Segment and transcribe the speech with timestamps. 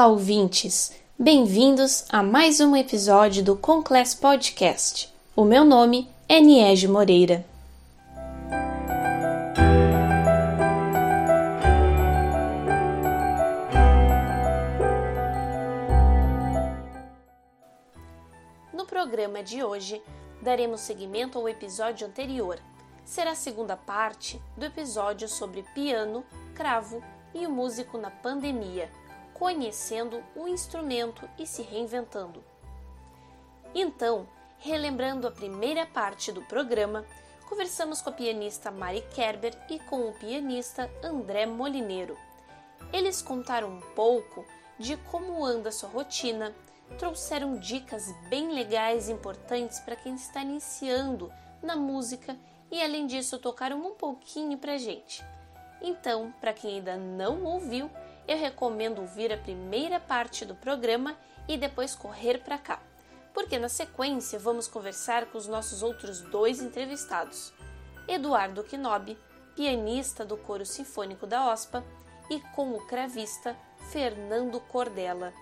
[0.00, 0.98] Olá, ouvintes!
[1.18, 5.12] Bem-vindos a mais um episódio do Conclass Podcast.
[5.36, 7.44] O meu nome é Niege Moreira.
[18.72, 20.00] No programa de hoje,
[20.40, 22.58] daremos seguimento ao episódio anterior.
[23.04, 27.04] Será a segunda parte do episódio sobre piano, cravo
[27.34, 28.88] e o músico na pandemia
[29.40, 32.44] conhecendo o instrumento e se reinventando.
[33.74, 34.28] Então,
[34.58, 37.06] relembrando a primeira parte do programa,
[37.48, 42.18] conversamos com a pianista Mari Kerber e com o pianista André Molineiro.
[42.92, 44.44] Eles contaram um pouco
[44.78, 46.54] de como anda sua rotina,
[46.98, 52.36] trouxeram dicas bem legais e importantes para quem está iniciando na música
[52.70, 55.24] e, além disso, tocaram um pouquinho para gente.
[55.80, 57.90] Então, para quem ainda não ouviu,
[58.30, 61.16] eu recomendo ouvir a primeira parte do programa
[61.48, 62.80] e depois correr para cá,
[63.34, 67.52] porque na sequência vamos conversar com os nossos outros dois entrevistados:
[68.06, 69.18] Eduardo Quinobi,
[69.56, 71.84] pianista do Coro Sinfônico da OSPA,
[72.30, 73.56] e com o cravista
[73.90, 75.32] Fernando Cordella.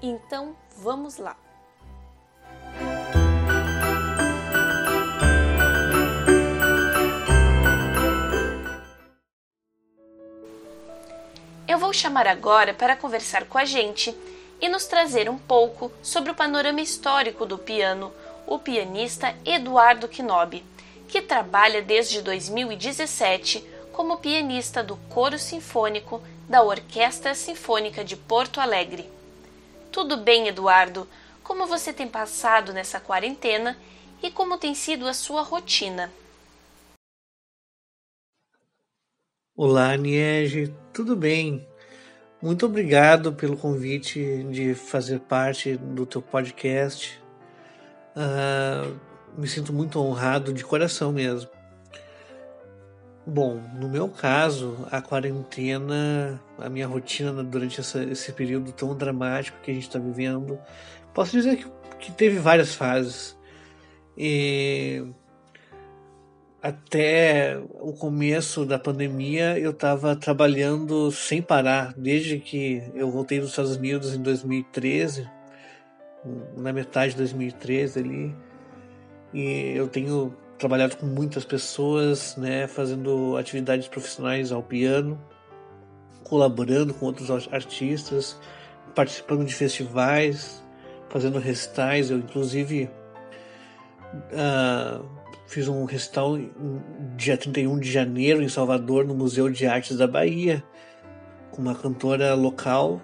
[0.00, 1.43] Então, vamos lá!
[11.74, 14.16] Eu vou chamar agora para conversar com a gente
[14.60, 18.12] e nos trazer um pouco sobre o panorama histórico do piano
[18.46, 20.64] o pianista Eduardo Quinobi,
[21.08, 29.10] que trabalha desde 2017 como pianista do Coro Sinfônico da Orquestra Sinfônica de Porto Alegre.
[29.90, 31.08] Tudo bem, Eduardo?
[31.42, 33.76] Como você tem passado nessa quarentena
[34.22, 36.08] e como tem sido a sua rotina?
[39.56, 41.66] Olá, Niege, tudo bem?
[42.40, 47.20] Muito obrigado pelo convite de fazer parte do teu podcast.
[48.14, 48.94] Uh,
[49.36, 51.50] me sinto muito honrado de coração mesmo.
[53.26, 59.58] Bom, no meu caso, a quarentena, a minha rotina durante essa, esse período tão dramático
[59.62, 60.60] que a gente está vivendo,
[61.12, 61.66] posso dizer que,
[61.98, 63.36] que teve várias fases.
[64.16, 65.04] E
[66.64, 73.50] até o começo da pandemia eu estava trabalhando sem parar, desde que eu voltei dos
[73.50, 75.28] Estados Unidos em 2013,
[76.56, 78.34] na metade de 2013 ali,
[79.34, 85.20] e eu tenho trabalhado com muitas pessoas, né, fazendo atividades profissionais ao piano,
[86.22, 88.40] colaborando com outros artistas,
[88.94, 90.64] participando de festivais,
[91.10, 92.88] fazendo recitais, eu inclusive
[94.32, 96.38] uh, Fiz um recital
[97.16, 100.64] dia 31 de janeiro em Salvador, no Museu de Artes da Bahia,
[101.50, 103.00] com uma cantora local.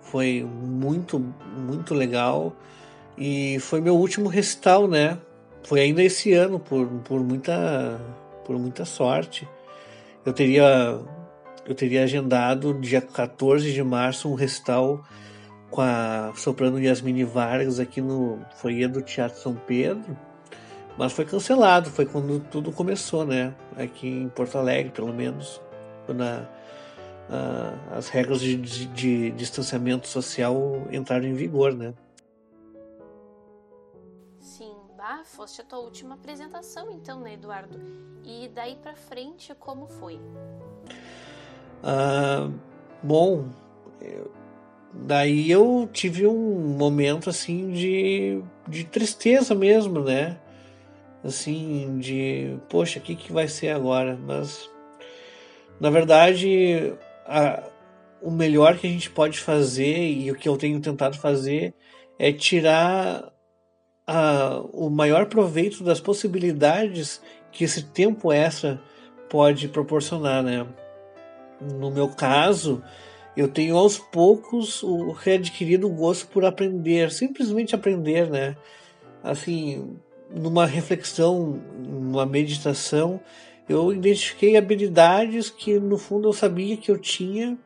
[0.00, 2.54] Foi muito, muito legal.
[3.18, 5.18] E foi meu último recital, né?
[5.64, 8.00] Foi ainda esse ano, por, por, muita,
[8.44, 9.48] por muita sorte.
[10.24, 11.00] Eu teria,
[11.66, 15.04] eu teria agendado dia 14 de março um recital
[15.70, 20.16] com a soprano Yasmine Vargas aqui no foyer do Teatro São Pedro
[20.96, 23.54] mas foi cancelado, foi quando tudo começou, né?
[23.76, 25.60] Aqui em Porto Alegre, pelo menos,
[26.06, 26.48] quando a,
[27.28, 31.94] a, as regras de, de, de, distanciamento social entraram em vigor, né?
[34.38, 37.80] Sim, bah, foste a tua última apresentação, então, né, Eduardo?
[38.22, 40.20] E daí para frente, como foi?
[41.82, 42.48] Ah,
[43.02, 43.48] bom,
[44.92, 50.38] daí eu tive um momento assim de, de tristeza mesmo, né?
[51.24, 54.16] Assim, de poxa, o que, que vai ser agora?
[54.16, 54.68] Mas,
[55.80, 56.94] na verdade,
[57.26, 57.64] a,
[58.20, 61.74] o melhor que a gente pode fazer e o que eu tenho tentado fazer
[62.18, 63.32] é tirar
[64.06, 68.80] a, o maior proveito das possibilidades que esse tempo extra
[69.30, 70.66] pode proporcionar, né?
[71.60, 72.82] No meu caso,
[73.36, 78.56] eu tenho aos poucos o readquirido gosto por aprender, simplesmente aprender, né?
[79.22, 79.96] Assim,
[80.30, 83.20] numa reflexão, numa meditação,
[83.68, 87.58] eu identifiquei habilidades que no fundo eu sabia que eu tinha,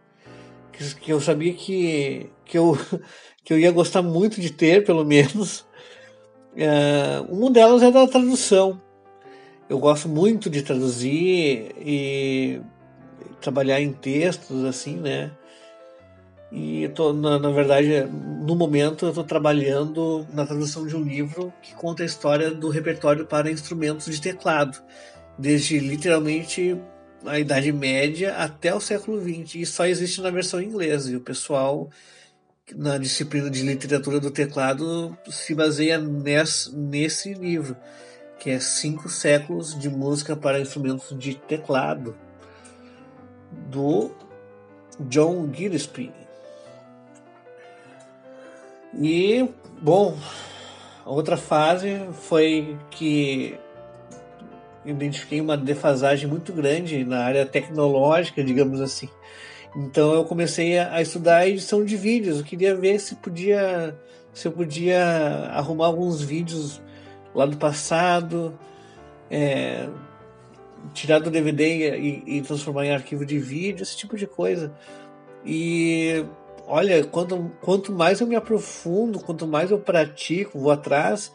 [0.73, 2.79] que, que eu sabia que, que, eu,
[3.45, 5.61] que eu ia gostar muito de ter, pelo menos.
[6.55, 8.81] Uh, uma delas é da tradução.
[9.69, 12.61] Eu gosto muito de traduzir e
[13.41, 15.31] trabalhar em textos, assim, né?
[16.51, 21.53] E tô, na, na verdade, no momento eu estou trabalhando na tradução de um livro
[21.63, 24.83] que conta a história do repertório para instrumentos de teclado,
[25.39, 26.81] desde literalmente
[27.27, 31.11] a Idade Média até o século XX, e só existe na versão inglesa.
[31.11, 31.91] E o pessoal
[32.75, 37.77] na disciplina de literatura do teclado se baseia nesse, nesse livro,
[38.39, 42.17] que é Cinco Séculos de Música para Instrumentos de Teclado,
[43.71, 44.13] do
[45.01, 46.28] John Gillespie.
[49.01, 49.49] E,
[49.81, 50.17] bom,
[51.05, 53.57] a outra fase foi que
[54.85, 59.09] identifiquei uma defasagem muito grande na área tecnológica, digamos assim.
[59.77, 62.39] Então eu comecei a, estudar edição de vídeos.
[62.39, 63.97] Eu queria ver se podia
[64.33, 65.01] se eu podia
[65.53, 66.81] arrumar alguns vídeos
[67.35, 68.57] lá do passado,
[69.31, 69.89] é,
[70.95, 74.73] tirar do DVD e, e, transformar em arquivo de vídeo, esse tipo de coisa.
[75.45, 76.25] E
[76.69, 81.33] olha, quanto, quanto mais eu me aprofundo, quanto mais eu pratico, vou atrás,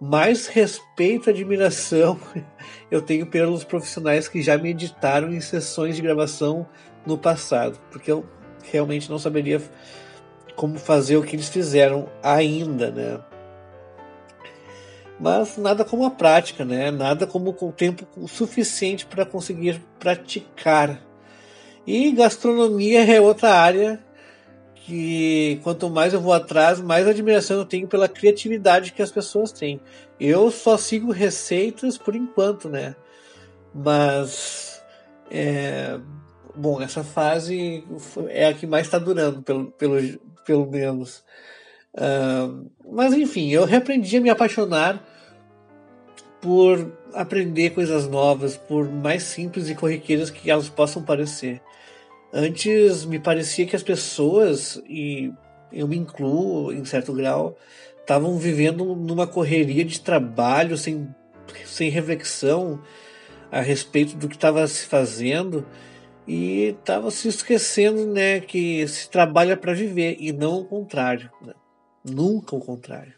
[0.00, 2.18] mais respeito e admiração
[2.90, 6.66] eu tenho pelos profissionais que já me editaram em sessões de gravação
[7.04, 8.24] no passado, porque eu
[8.62, 9.60] realmente não saberia
[10.54, 13.20] como fazer o que eles fizeram ainda, né?
[15.18, 16.90] Mas nada como a prática, né?
[16.90, 21.02] Nada como o tempo suficiente para conseguir praticar.
[21.86, 24.05] E gastronomia é outra área
[24.86, 29.50] que quanto mais eu vou atrás, mais admiração eu tenho pela criatividade que as pessoas
[29.50, 29.80] têm.
[30.18, 32.94] Eu só sigo receitas por enquanto, né?
[33.74, 34.80] Mas
[35.28, 35.98] é,
[36.54, 37.82] bom, essa fase
[38.28, 41.24] é a que mais está durando, pelo, pelo, pelo menos.
[41.92, 45.04] Uh, mas enfim, eu reaprendi a me apaixonar
[46.40, 51.60] por aprender coisas novas, por mais simples e corriqueiras que elas possam parecer.
[52.32, 55.32] Antes me parecia que as pessoas, e
[55.72, 57.56] eu me incluo em certo grau,
[58.00, 61.14] estavam vivendo numa correria de trabalho sem,
[61.64, 62.82] sem reflexão
[63.50, 65.66] a respeito do que estava se fazendo
[66.26, 71.30] e estava se esquecendo né, que se trabalha para viver e não o contrário.
[71.40, 71.54] Né?
[72.04, 73.14] Nunca o contrário.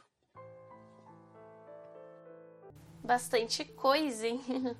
[3.02, 4.40] Bastante coisa, hein?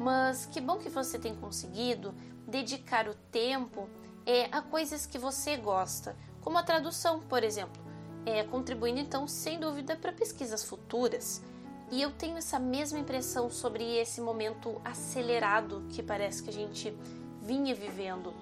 [0.00, 2.14] Mas que bom que você tem conseguido
[2.46, 3.86] dedicar o tempo
[4.24, 7.82] é, a coisas que você gosta, como a tradução, por exemplo,
[8.24, 11.42] é, contribuindo então sem dúvida para pesquisas futuras.
[11.90, 16.96] E eu tenho essa mesma impressão sobre esse momento acelerado que parece que a gente
[17.42, 18.32] vinha vivendo.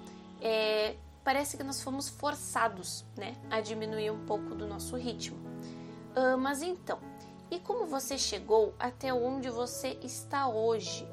[0.41, 0.95] É,
[1.25, 5.37] parece que nós fomos forçados né, a diminuir um pouco do nosso ritmo.
[6.15, 7.01] Uh, mas então,
[7.51, 11.05] e como você chegou até onde você está hoje?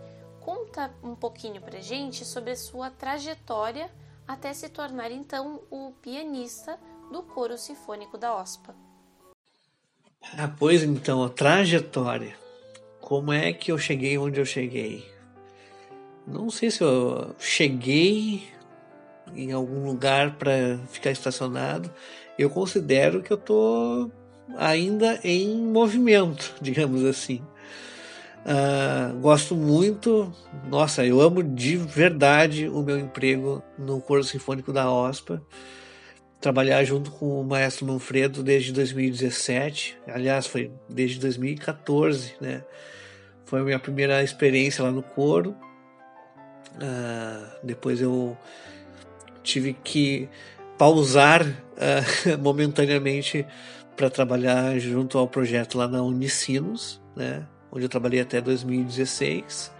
[0.45, 3.89] Conta um pouquinho pra gente sobre a sua trajetória
[4.27, 6.79] até se tornar então o pianista
[7.11, 8.75] do coro sinfônico da OSPA.
[10.37, 12.35] Ah, pois então, a trajetória.
[13.01, 15.11] Como é que eu cheguei onde eu cheguei?
[16.27, 18.47] Não sei se eu cheguei
[19.33, 21.91] em algum lugar para ficar estacionado.
[22.37, 24.11] Eu considero que eu tô
[24.57, 27.41] ainda em movimento, digamos assim.
[28.45, 30.31] Uh, gosto muito,
[30.69, 35.41] nossa, eu amo de verdade o meu emprego no Coro Sinfônico da OSPA.
[36.39, 42.63] Trabalhar junto com o maestro Manfredo desde 2017, aliás, foi desde 2014, né?
[43.45, 45.55] Foi a minha primeira experiência lá no coro.
[46.75, 48.37] Uh, depois eu
[49.41, 50.29] tive que
[50.77, 53.43] pausar uh, momentaneamente
[53.95, 57.47] para trabalhar junto ao projeto lá na Unicinos, né?
[57.75, 59.75] Onde eu trabalhei até 2016.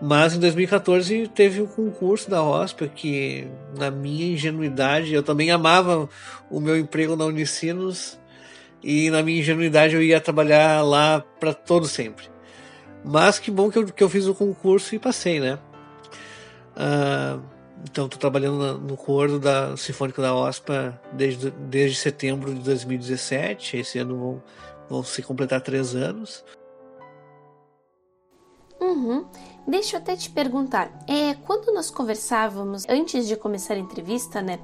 [0.00, 6.08] Mas em 2014 teve um concurso da OSPA que, na minha ingenuidade, eu também amava
[6.50, 8.18] o meu emprego na Unicinos
[8.82, 12.26] e na minha ingenuidade eu ia trabalhar lá para todo sempre.
[13.04, 15.58] Mas que bom que eu, que eu fiz o concurso e passei, né?
[16.76, 17.40] Uh,
[17.90, 23.78] então estou trabalhando no coro da Sinfônica da OSPA desde, desde setembro de 2017.
[23.78, 24.42] Esse ano vão,
[24.90, 26.44] vão se completar três anos.
[28.80, 29.26] Uhum.
[29.66, 30.92] Deixa eu até te perguntar.
[31.08, 34.60] É, quando nós conversávamos antes de começar a entrevista, né?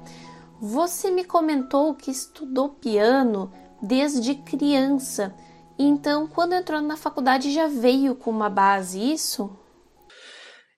[0.61, 3.51] Você me comentou que estudou piano
[3.81, 5.35] desde criança.
[5.77, 9.45] Então, quando entrou na faculdade, já veio com uma base isso?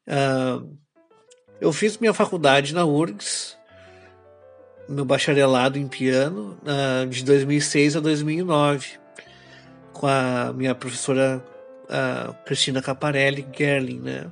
[0.08, 0.76] Uh,
[1.62, 3.56] eu fiz minha faculdade na URGS,
[4.90, 9.00] meu bacharelado em piano, uh, de 2006 a 2009,
[9.94, 11.46] com a minha professora
[11.90, 14.28] a Cristina Caparelli Gerling, né?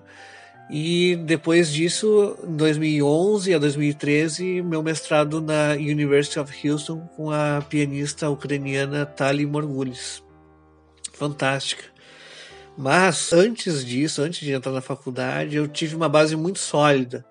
[0.70, 7.64] E depois disso, em 2011 a 2013, meu mestrado na University of Houston com a
[7.70, 10.24] pianista ucraniana Tali Morgulis.
[11.12, 11.84] Fantástica.
[12.78, 17.24] Mas antes disso, antes de entrar na faculdade, eu tive uma base muito sólida.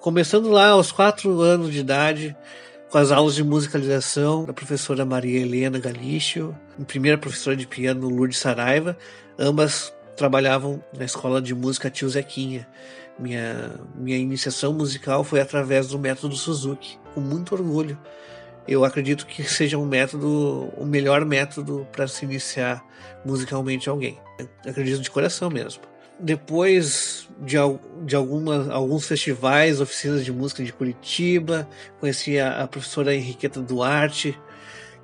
[0.00, 2.36] Começando lá aos quatro anos de idade,
[2.94, 8.38] com as aulas de musicalização da professora Maria Helena Galício, primeira professora de piano Lourdes
[8.38, 8.96] Saraiva,
[9.36, 12.68] ambas trabalhavam na escola de música Tio Zequinha.
[13.18, 17.98] Minha, minha iniciação musical foi através do método Suzuki, com muito orgulho.
[18.68, 22.80] Eu acredito que seja um método, o melhor método para se iniciar
[23.26, 24.20] musicalmente alguém.
[24.64, 25.82] Eu acredito de coração mesmo.
[26.18, 27.56] Depois de,
[28.06, 31.68] de alguns festivais, oficinas de música de Curitiba,
[31.98, 34.38] conheci a, a professora Henriqueta Duarte,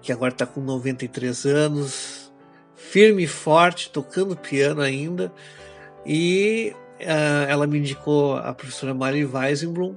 [0.01, 2.33] que agora está com 93 anos,
[2.75, 5.33] firme e forte, tocando piano ainda.
[6.07, 9.97] E uh, ela me indicou a professora Mari Weisenblum,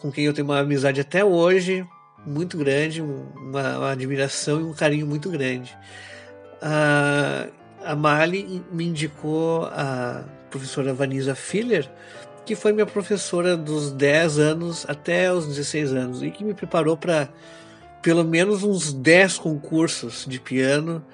[0.00, 1.86] com quem eu tenho uma amizade até hoje
[2.26, 5.76] muito grande, uma, uma admiração e um carinho muito grande.
[6.62, 7.50] Uh,
[7.84, 11.90] a Mali me indicou a professora Vanisa Filler,
[12.44, 16.96] que foi minha professora dos 10 anos até os 16 anos e que me preparou
[16.96, 17.28] para
[18.02, 21.04] pelo menos uns 10 concursos de piano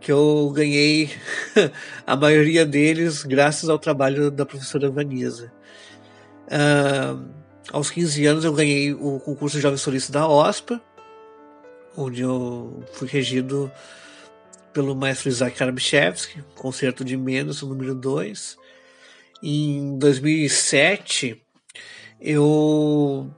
[0.00, 1.10] que eu ganhei
[2.06, 5.52] a maioria deles graças ao trabalho da professora Vanisa.
[6.46, 7.24] Uh,
[7.72, 10.80] aos 15 anos eu ganhei o concurso Jovem Solista da OSPA,
[11.96, 13.70] onde eu fui regido
[14.72, 18.65] pelo maestro Isaac Karabchevsky, concerto de menos, número 2.
[19.42, 21.42] Em 2007,
[22.20, 23.30] eu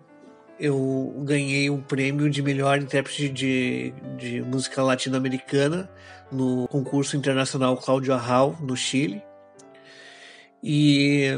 [0.60, 5.88] eu ganhei um prêmio de melhor intérprete de, de música latino-americana
[6.32, 9.22] no concurso internacional Cláudio Arral, no Chile.
[10.62, 11.28] E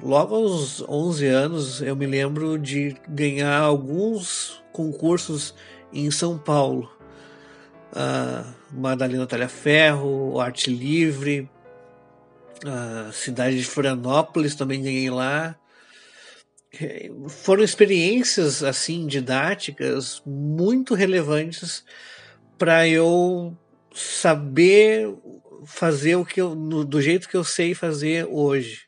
[0.00, 5.54] logo aos 11 anos eu me lembro de ganhar alguns concursos
[5.92, 6.90] em São Paulo.
[7.92, 11.50] Uh, Madalena Talhaferro, Arte Livre,
[12.66, 15.56] a cidade de Florianópolis também ganhei lá.
[17.28, 21.84] Foram experiências assim didáticas muito relevantes
[22.56, 23.56] para eu
[23.92, 25.12] saber
[25.64, 28.82] fazer o que eu, no, do jeito que eu sei fazer hoje,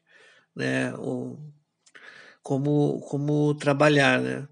[0.55, 0.95] né?
[0.95, 1.37] O,
[2.43, 4.47] como, como trabalhar, né?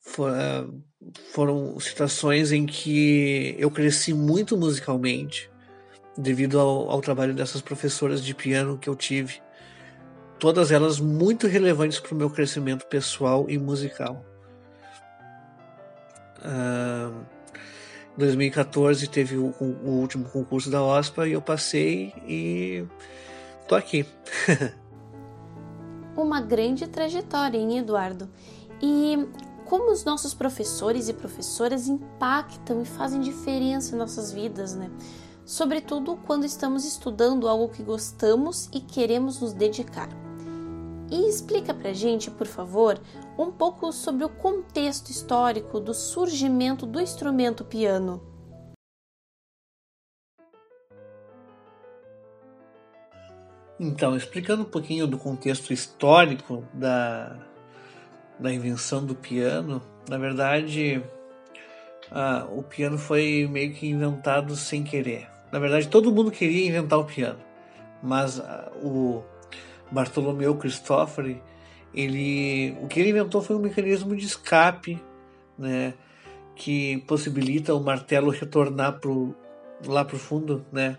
[0.00, 0.32] For,
[1.32, 5.50] foram situações em que eu cresci muito musicalmente
[6.16, 9.40] devido ao, ao trabalho dessas professoras de piano que eu tive.
[10.38, 14.24] Todas elas muito relevantes para o meu crescimento pessoal e musical.
[16.38, 17.24] Uh,
[18.16, 22.84] 2014 teve o, o, último concurso da OSPA e eu passei e
[23.68, 24.06] tô aqui.
[26.16, 28.28] Uma grande trajetória, hein, Eduardo?
[28.82, 29.28] E
[29.64, 34.90] como os nossos professores e professoras impactam e fazem diferença em nossas vidas, né?
[35.50, 40.08] Sobretudo quando estamos estudando algo que gostamos e queremos nos dedicar.
[41.10, 43.00] E explica pra gente, por favor,
[43.36, 48.22] um pouco sobre o contexto histórico do surgimento do instrumento piano.
[53.80, 57.36] Então, explicando um pouquinho do contexto histórico da,
[58.38, 61.02] da invenção do piano, na verdade,
[62.08, 65.39] ah, o piano foi meio que inventado sem querer.
[65.52, 67.40] Na verdade, todo mundo queria inventar o piano,
[68.02, 69.22] mas ah, o
[69.90, 71.42] Bartolomeu Cristofori
[71.94, 75.02] ele, o que ele inventou foi um mecanismo de escape,
[75.58, 75.94] né,
[76.54, 79.34] que possibilita o martelo retornar pro,
[79.86, 80.96] lá para o fundo, né,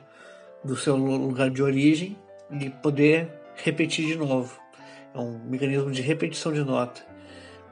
[0.63, 2.17] do seu lugar de origem
[2.51, 4.59] e poder repetir de novo.
[5.13, 7.01] É um mecanismo de repetição de nota.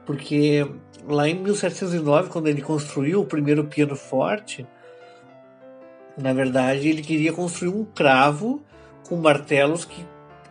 [0.06, 0.66] Porque
[1.06, 4.66] lá em 1709, quando ele construiu o primeiro piano forte,
[6.16, 8.62] na verdade ele queria construir um cravo
[9.08, 10.06] com martelos que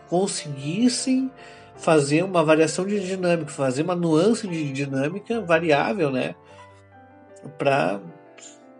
[0.07, 1.31] conseguissem
[1.75, 6.35] fazer uma variação de dinâmica, fazer uma nuance de dinâmica variável, né?
[7.57, 8.01] Para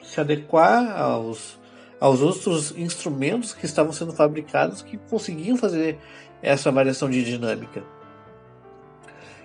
[0.04, 1.58] se adequar aos,
[2.00, 5.98] aos outros instrumentos que estavam sendo fabricados que conseguiam fazer
[6.42, 7.84] essa variação de dinâmica.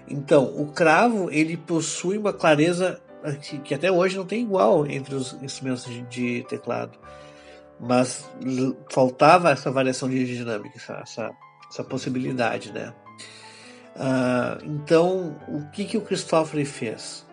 [0.08, 3.00] Então, o cravo ele possui uma clareza
[3.40, 6.98] que, que até hoje não tem igual entre os instrumentos de, de teclado,
[7.78, 8.28] mas
[8.90, 11.30] faltava essa variação de dinâmica, essa, essa,
[11.70, 12.92] essa possibilidade, né?
[13.96, 17.24] Uh, então, o que, que o Christopher fez?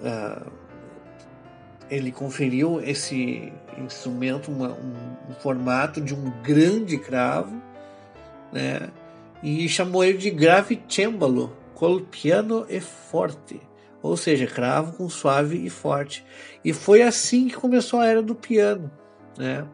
[0.00, 0.50] Uh,
[1.90, 7.60] ele conferiu esse instrumento uma, um, um, formato de um grande cravo,
[8.52, 8.90] né?
[9.42, 13.60] E chamou ele de grave cembalo, col piano e forte,
[14.02, 16.24] ou seja, cravo com suave e forte.
[16.64, 18.90] E foi assim que começou a era do piano,
[19.38, 19.66] né?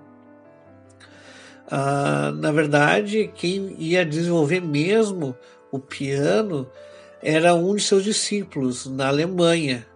[1.67, 5.35] Uh, na verdade, quem ia desenvolver mesmo
[5.73, 6.71] o piano
[7.23, 9.87] era um de seus discípulos na Alemanha,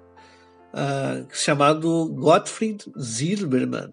[0.73, 3.93] uh, chamado Gottfried Zilberman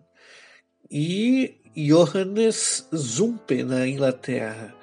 [0.89, 4.73] e Johannes Zumpe, na Inglaterra.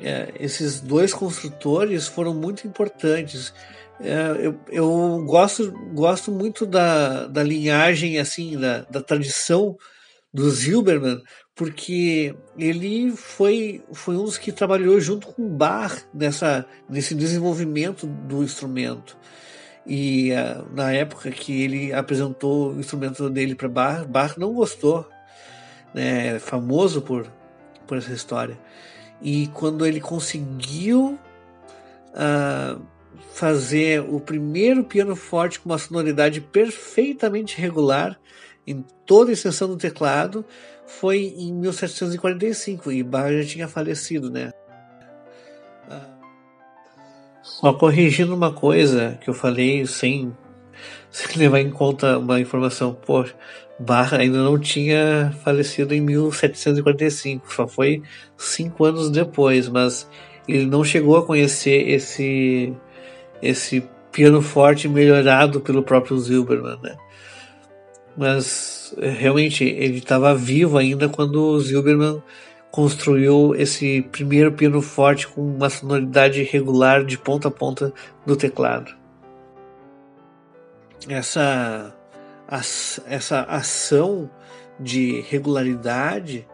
[0.00, 3.52] É, esses dois construtores foram muito importantes.
[4.00, 9.76] É, eu, eu gosto, gosto muito da, da linhagem, assim, da, da tradição
[10.32, 11.22] do Zilberman,
[11.54, 18.42] porque ele foi, foi um dos que trabalhou junto com Bach nessa, nesse desenvolvimento do
[18.42, 19.16] instrumento.
[19.86, 25.08] E uh, na época que ele apresentou o instrumento dele para Bach, Bach não gostou,
[25.94, 27.26] né, é famoso por,
[27.86, 28.58] por essa história.
[29.22, 31.18] E quando ele conseguiu
[32.10, 32.80] uh,
[33.32, 38.18] fazer o primeiro piano forte com uma sonoridade perfeitamente regular
[38.70, 40.44] em toda a extensão do teclado,
[40.86, 44.50] foi em 1745 e Bach já tinha falecido, né?
[47.42, 50.36] Só corrigindo uma coisa que eu falei sem,
[51.10, 53.34] sem levar em conta uma informação, poxa,
[53.78, 58.02] Bach ainda não tinha falecido em 1745, só foi
[58.36, 60.08] cinco anos depois, mas
[60.46, 62.72] ele não chegou a conhecer esse
[63.40, 66.96] esse piano forte melhorado pelo próprio Zilberman, né?
[68.18, 72.20] Mas realmente ele estava vivo ainda quando Zilberman
[72.68, 77.94] construiu esse primeiro piano forte com uma sonoridade regular de ponta a ponta
[78.26, 78.92] do teclado.
[81.08, 81.94] Essa
[83.06, 84.28] essa ação
[84.80, 86.48] de regularidade,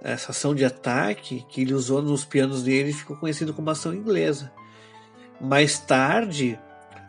[0.00, 4.50] essa ação de ataque que ele usou nos pianos dele ficou conhecido como ação inglesa.
[5.40, 6.58] Mais tarde,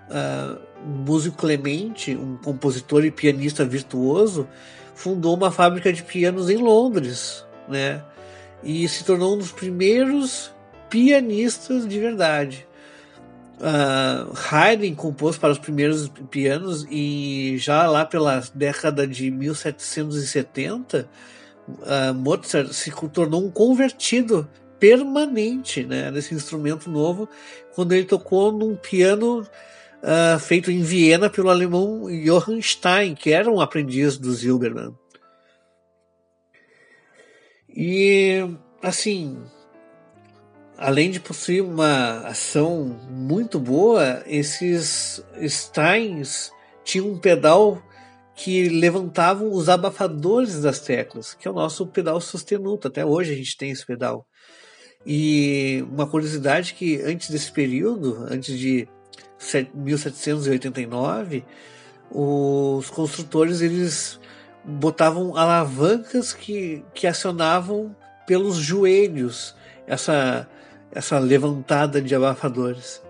[0.10, 4.48] uh, Músico Clemente, um compositor e pianista virtuoso,
[4.94, 8.04] fundou uma fábrica de pianos em Londres, né?
[8.64, 10.52] E se tornou um dos primeiros
[10.90, 12.68] pianistas de verdade.
[13.58, 21.08] Uh, Haydn compôs para os primeiros pianos e já lá pela década de 1770
[21.68, 24.46] uh, Mozart se tornou um convertido
[24.78, 27.30] permanente né, nesse instrumento novo
[27.74, 29.48] quando ele tocou num piano
[30.06, 34.94] uh, feito em Viena pelo alemão Johann Stein, que era um aprendiz do Zilberman.
[37.68, 38.48] E
[38.82, 39.44] assim,
[40.78, 46.52] além de possuir uma ação muito boa, esses Steins
[46.84, 47.82] tinham um pedal
[48.36, 52.88] que levantavam os abafadores das teclas, que é o nosso pedal sostenuto.
[52.88, 54.26] Até hoje a gente tem esse pedal.
[55.06, 58.88] E uma curiosidade que antes desse período, antes de
[59.74, 61.44] 1789,
[62.10, 64.20] os construtores eles
[64.64, 67.96] botavam alavancas que, que acionavam
[68.26, 70.48] pelos joelhos essa
[70.92, 73.04] essa levantada de abafadores.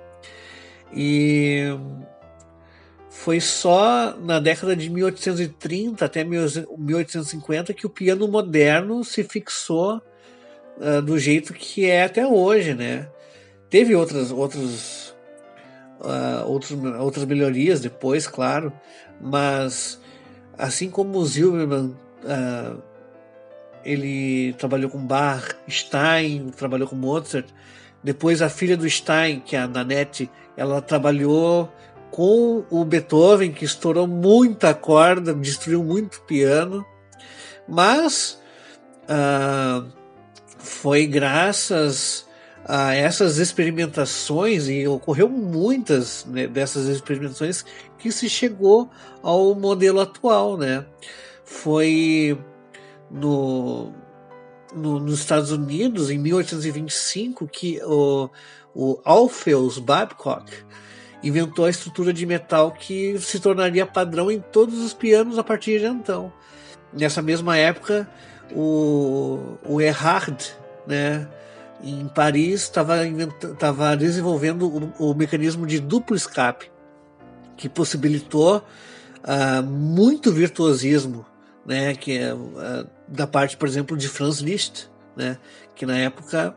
[0.92, 1.66] E
[3.10, 10.02] foi só na década de 1830 até 1850 que o piano moderno se fixou
[10.78, 13.08] uh, do jeito que é até hoje, né?
[13.70, 15.05] Teve outras outras
[16.00, 18.72] uh, outros, outras melhorias depois, claro,
[19.20, 20.00] mas
[20.58, 22.82] assim como o Zilberman uh,
[23.84, 27.46] ele trabalhou com Bach, Stein trabalhou com Mozart.
[28.04, 31.72] Depois a filha do Stein, que é a Nanette, ela trabalhou
[32.10, 36.86] com o Beethoven, que estourou muita corda, destruiu muito piano.
[37.68, 38.42] Mas
[39.04, 39.88] uh,
[40.58, 42.25] foi graças
[42.68, 47.64] a essas experimentações, e ocorreu muitas né, dessas experimentações,
[48.00, 48.90] que se chegou
[49.22, 50.58] ao modelo atual.
[50.58, 50.84] Né?
[51.44, 52.38] Foi
[53.12, 53.94] no,
[54.76, 58.30] no, nos Estados Unidos, em 1825, que o,
[58.74, 60.52] o Alpheus Babcock
[61.24, 65.80] inventou a estrutura de metal que se tornaria padrão em todos os pianos a partir
[65.80, 66.34] de então.
[66.92, 68.10] Nessa mesma época,
[68.52, 70.38] o, o Erhard,
[70.88, 71.28] né,
[71.86, 76.72] em Paris, estava desenvolvendo o, o, mecanismo de duplo escape,
[77.56, 81.26] que possibilitou uh, muito virtuosismo
[81.66, 85.38] né, que uh, da parte, por exemplo, de Franz Liszt, né,
[85.74, 86.56] que na época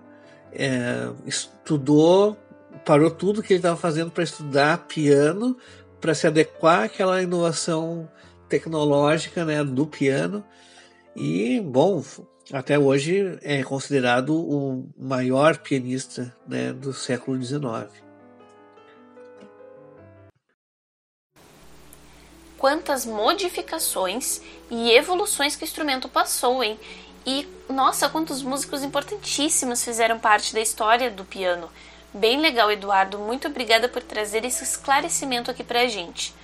[0.52, 2.36] é, estudou,
[2.84, 5.56] parou tudo que ele estava fazendo para estudar piano,
[6.00, 8.08] para se adequar àquela inovação
[8.48, 10.44] tecnológica né, do piano.
[11.14, 12.02] E, bom,
[12.52, 18.08] até hoje é considerado o maior pianista né, do século XIX.
[22.58, 26.78] quantas modificações e evoluções que o instrumento passou, hein?
[27.24, 31.70] E nossa, quantos músicos importantíssimos fizeram parte da história do piano.
[32.12, 33.18] Bem legal, Eduardo.
[33.18, 36.34] Muito obrigada por trazer esse esclarecimento aqui pra gente.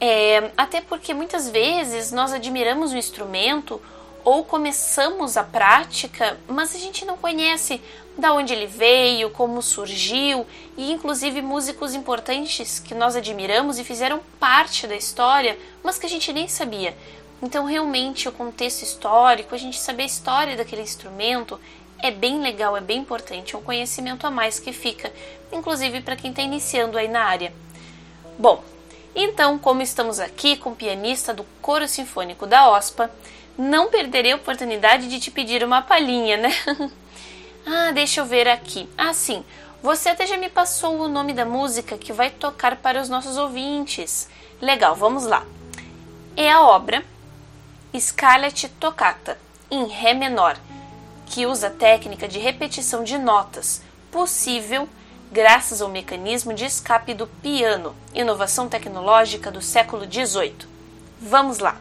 [0.00, 3.80] É, até porque muitas vezes nós admiramos o instrumento
[4.24, 7.80] ou começamos a prática, mas a gente não conhece
[8.16, 14.20] da onde ele veio, como surgiu, e inclusive músicos importantes que nós admiramos e fizeram
[14.38, 16.96] parte da história, mas que a gente nem sabia.
[17.42, 21.60] Então, realmente, o contexto histórico, a gente saber a história daquele instrumento
[21.98, 25.12] é bem legal, é bem importante, é um conhecimento a mais que fica,
[25.52, 27.52] inclusive para quem está iniciando aí na área.
[28.38, 28.62] Bom,
[29.14, 33.10] então, como estamos aqui com o pianista do Coro Sinfônico da OSPA,
[33.56, 36.50] não perderei a oportunidade de te pedir uma palhinha, né?
[37.66, 38.88] ah, deixa eu ver aqui.
[38.96, 39.44] Ah, sim.
[39.82, 43.36] Você até já me passou o nome da música que vai tocar para os nossos
[43.36, 44.28] ouvintes.
[44.60, 45.44] Legal, vamos lá.
[46.36, 47.04] É a obra
[47.96, 49.38] Scarlet Toccata,
[49.70, 50.56] em Ré menor,
[51.26, 54.88] que usa a técnica de repetição de notas, possível
[55.30, 60.54] graças ao mecanismo de escape do piano, inovação tecnológica do século XVIII.
[61.20, 61.76] Vamos lá!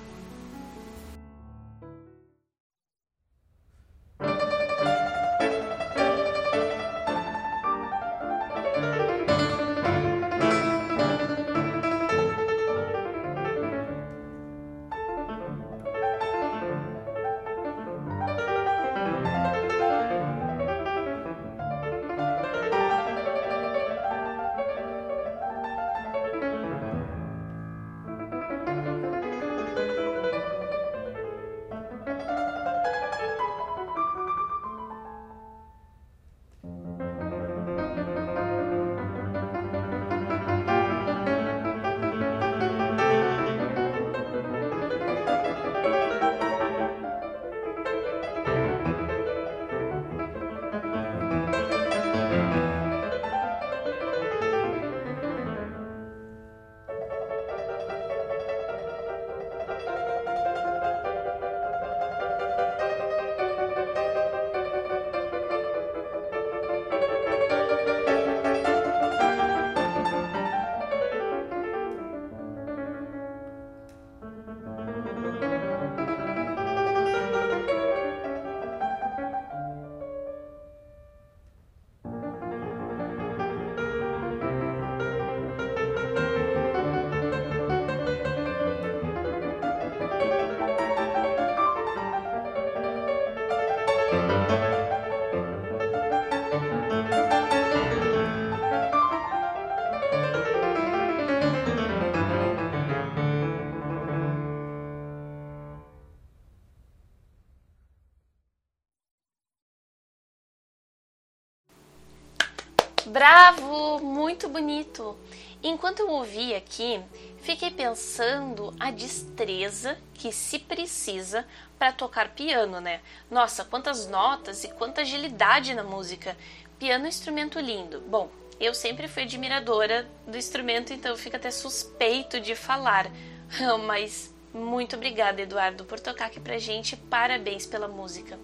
[113.23, 115.17] Bravo, muito bonito.
[115.63, 116.99] Enquanto eu ouvi aqui,
[117.41, 121.47] fiquei pensando a destreza que se precisa
[121.79, 122.99] para tocar piano, né?
[123.31, 126.35] Nossa, quantas notas e quanta agilidade na música.
[126.77, 128.01] Piano é um instrumento lindo.
[128.01, 133.09] Bom, eu sempre fui admiradora do instrumento, então fica até suspeito de falar.
[133.87, 136.97] Mas muito obrigada, Eduardo, por tocar aqui pra gente.
[136.97, 138.37] Parabéns pela música.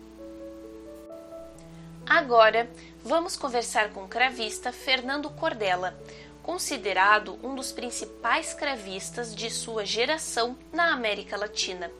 [2.10, 2.68] Agora,
[3.04, 5.96] vamos conversar com o cravista Fernando Cordella,
[6.42, 11.92] considerado um dos principais cravistas de sua geração na América Latina.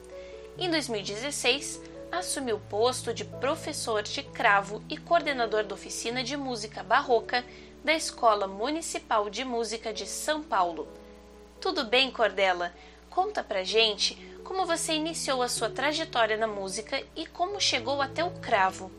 [0.58, 6.82] Em 2016, assumiu o posto de professor de cravo e coordenador da oficina de música
[6.82, 7.44] barroca
[7.84, 10.88] da Escola Municipal de Música de São Paulo.
[11.60, 12.74] Tudo bem, Cordella?
[13.08, 18.24] Conta pra gente como você iniciou a sua trajetória na música e como chegou até
[18.24, 18.90] o cravo.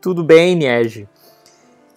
[0.00, 1.08] Tudo bem, Niege?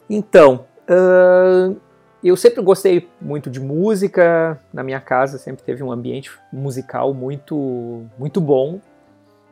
[0.10, 1.80] Então, uh,
[2.24, 4.60] eu sempre gostei muito de música.
[4.74, 8.80] Na minha casa sempre teve um ambiente musical muito, muito bom.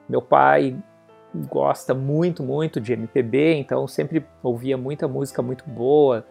[0.09, 0.75] Meu pai
[1.33, 6.25] gosta muito, muito de MPB, então sempre ouvia muita música muito boa.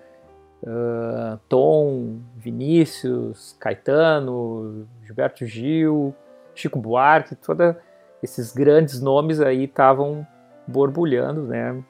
[0.63, 6.15] Uh, Tom, Vinícius, Caetano, Gilberto Gil,
[6.55, 7.77] Chico Buarque, todos
[8.23, 10.27] esses grandes nomes aí estavam
[10.67, 11.83] borbulhando, né?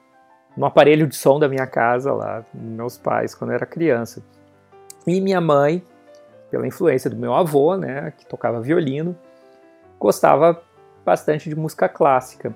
[0.56, 4.22] No aparelho de som da minha casa lá, meus pais, quando eu era criança.
[5.06, 5.82] E minha mãe,
[6.50, 9.16] pela influência do meu avô, né, que tocava violino,
[9.98, 10.62] gostava
[11.04, 12.54] bastante de música clássica.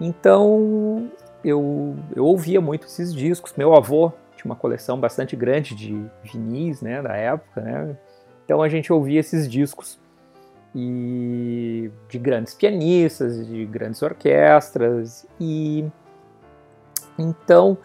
[0.00, 1.10] Então
[1.44, 3.54] eu, eu ouvia muito esses discos.
[3.56, 7.96] Meu avô tinha uma coleção bastante grande de vinis, né, da época, né?
[8.44, 9.98] Então a gente ouvia esses discos
[10.74, 15.84] e de grandes pianistas, de grandes orquestras e
[17.18, 17.78] então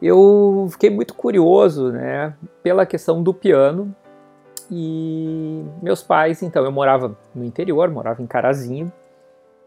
[0.00, 3.94] eu fiquei muito curioso, né, pela questão do piano.
[4.70, 8.90] E meus pais, então, eu morava no interior, morava em Carazinho,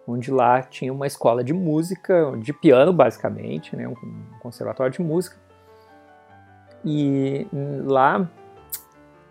[0.07, 3.95] onde lá tinha uma escola de música, de piano basicamente, né, um
[4.39, 5.35] conservatório de música.
[6.83, 7.47] E
[7.85, 8.27] lá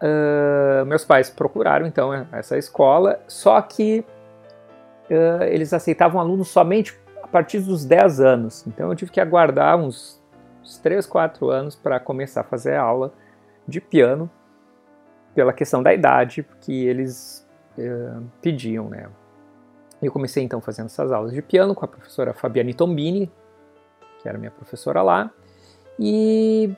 [0.00, 4.04] uh, meus pais procuraram então essa escola, só que
[5.10, 8.64] uh, eles aceitavam alunos somente a partir dos 10 anos.
[8.66, 10.22] Então eu tive que aguardar uns,
[10.62, 13.12] uns 3, 4 anos para começar a fazer aula
[13.66, 14.30] de piano
[15.34, 19.08] pela questão da idade que eles uh, pediam, né?
[20.00, 23.30] Eu comecei então fazendo essas aulas de piano com a professora Fabiane Tombini,
[24.22, 25.30] que era minha professora lá,
[25.98, 26.72] e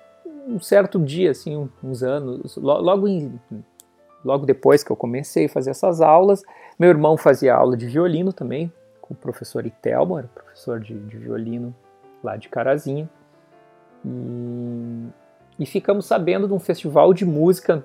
[0.46, 3.38] um certo dia, assim, uns anos, logo, em,
[4.24, 6.42] logo depois que eu comecei a fazer essas aulas,
[6.78, 8.72] meu irmão fazia aula de violino também,
[9.08, 11.74] com o professor Itelmo, era professor de, de violino
[12.22, 13.08] lá de Carazinho,
[14.04, 15.08] e,
[15.58, 17.82] e ficamos sabendo de um festival de música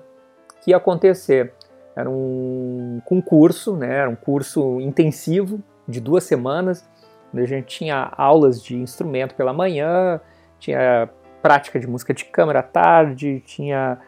[0.60, 1.52] que ia acontecer.
[1.96, 3.92] Era um concurso, né?
[3.96, 6.88] Era um curso intensivo de duas semanas.
[7.32, 10.20] Onde a gente tinha aulas de instrumento pela manhã,
[10.58, 11.08] tinha
[11.42, 13.98] prática de música de câmara à tarde, tinha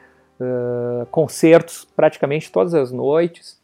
[0.40, 3.60] uh, concertos praticamente todas as noites.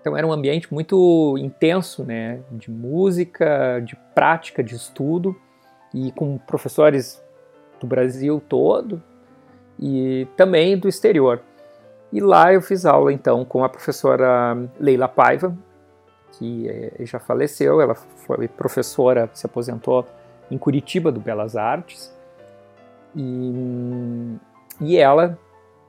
[0.00, 2.40] Então era um ambiente muito intenso, né?
[2.50, 5.36] De música, de prática, de estudo
[5.94, 7.22] e com professores
[7.78, 9.02] do Brasil todo
[9.78, 11.42] e também do exterior.
[12.12, 15.56] E lá eu fiz aula então com a professora Leila Paiva,
[16.32, 20.06] que eh, já faleceu, ela foi professora, se aposentou
[20.50, 22.12] em Curitiba do Belas Artes.
[23.14, 24.36] E,
[24.80, 25.38] e ela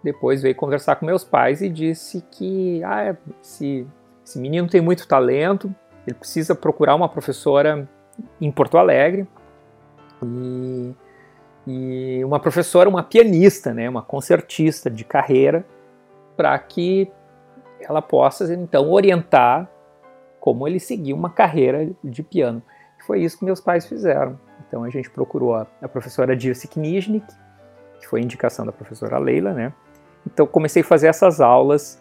[0.04, 3.88] depois veio conversar com meus pais e disse que ah, esse,
[4.23, 5.73] esse menino tem muito talento,
[6.05, 7.88] ele precisa procurar uma professora
[8.39, 9.27] em Porto Alegre.
[10.23, 10.95] E,
[11.67, 15.65] e uma professora, uma pianista, né, uma concertista de carreira,
[16.36, 17.12] para que
[17.79, 19.69] ela possa então orientar
[20.39, 22.62] como ele seguir uma carreira de piano.
[23.05, 24.39] Foi isso que meus pais fizeram.
[24.67, 27.25] Então a gente procurou a, a professora Dirce Kniznik,
[27.99, 29.73] que foi indicação da professora Leila, né?
[30.25, 32.00] Então comecei a fazer essas aulas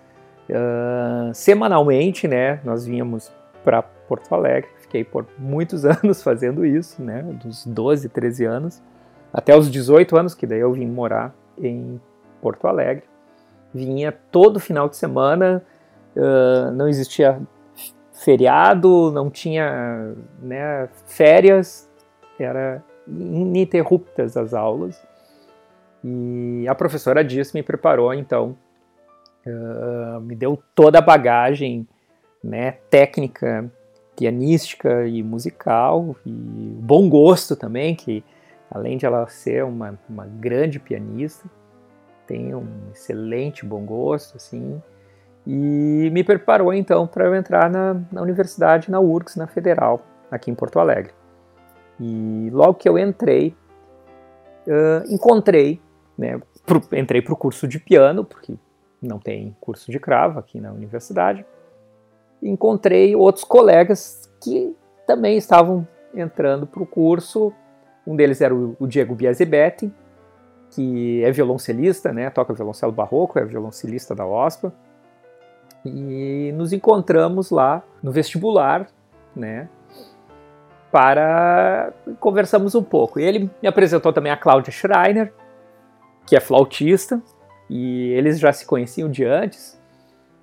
[0.50, 2.60] uh, semanalmente, né?
[2.64, 3.32] Nós vínhamos
[3.64, 7.22] para Porto Alegre, fiquei por muitos anos fazendo isso, né?
[7.22, 8.82] Dos 12, 13 anos,
[9.32, 12.00] até os 18 anos, que daí eu vim morar em
[12.40, 13.10] Porto Alegre
[13.72, 15.62] vinha todo final de semana,
[16.16, 17.40] uh, não existia
[18.12, 21.88] feriado, não tinha né, férias,
[22.38, 25.02] era ininterruptas as aulas.
[26.04, 28.56] E a professora Dias me preparou, então,
[29.46, 31.86] uh, me deu toda a bagagem
[32.42, 33.70] né, técnica,
[34.16, 36.30] pianística e musical, e
[36.80, 38.24] bom gosto também, que
[38.70, 41.48] além de ela ser uma, uma grande pianista,
[42.26, 44.80] tem um excelente bom gosto, assim,
[45.46, 50.50] e me preparou então para eu entrar na, na, universidade, na URGS, na Federal, aqui
[50.50, 51.12] em Porto Alegre.
[51.98, 53.54] E logo que eu entrei,
[54.66, 55.80] uh, encontrei,
[56.16, 58.54] né, pro, entrei para o curso de piano, porque
[59.02, 61.44] não tem curso de cravo aqui na universidade,
[62.42, 64.74] encontrei outros colegas que
[65.06, 67.52] também estavam entrando para o curso.
[68.06, 69.92] Um deles era o, Diego Biazebetti,
[70.70, 74.72] que é violoncelista, né, toca violoncelo barroco, é violoncelista da OSPA.
[75.84, 78.88] E nos encontramos lá no vestibular,
[79.34, 79.68] né,
[80.90, 83.20] para conversamos um pouco.
[83.20, 85.32] Ele me apresentou também a Cláudia Schreiner,
[86.26, 87.22] que é flautista,
[87.70, 89.80] e eles já se conheciam de antes,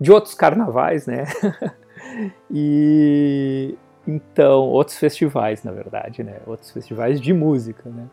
[0.02, 1.26] de outros carnavais, né?
[2.50, 6.38] e então, outros festivais, na verdade, né?
[6.48, 8.08] Outros festivais de música, né?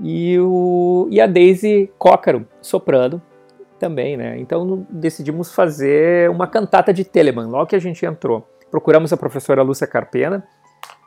[0.00, 3.20] e, o, e a Daisy Cócaro soprando
[3.78, 4.38] também, né?
[4.38, 8.48] Então decidimos fazer uma cantata de Telemann, logo que a gente entrou.
[8.70, 10.46] Procuramos a professora Lúcia Carpena,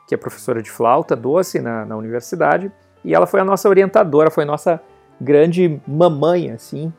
[0.08, 2.70] que é professora de flauta doce na, na universidade,
[3.04, 4.80] e ela foi a nossa orientadora, foi a nossa
[5.20, 6.92] grande mamãe, assim,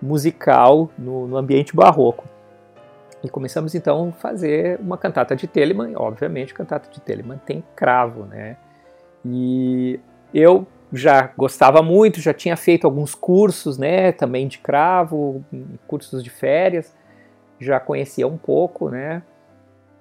[0.00, 2.24] musical no, no ambiente barroco.
[3.22, 8.24] E começamos então a fazer uma cantata de Telemann, obviamente cantata de Telemann tem cravo,
[8.24, 8.56] né?
[9.24, 9.98] E
[10.32, 15.44] eu já gostava muito, já tinha feito alguns cursos, né, também de cravo,
[15.86, 16.94] cursos de férias,
[17.58, 19.22] já conhecia um pouco, né,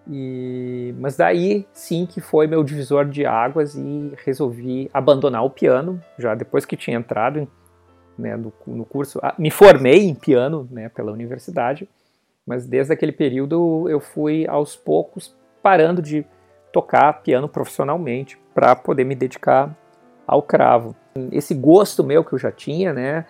[0.07, 5.99] e, mas daí sim que foi meu divisor de águas e resolvi abandonar o piano,
[6.17, 7.47] já depois que tinha entrado
[8.17, 11.87] né, no, no, curso, ah, me formei em piano né, pela universidade,
[12.45, 16.25] mas desde aquele período eu fui aos poucos parando de
[16.71, 19.75] tocar piano profissionalmente para poder me dedicar
[20.27, 20.95] ao cravo.
[21.31, 23.25] esse gosto meu que eu já tinha, né,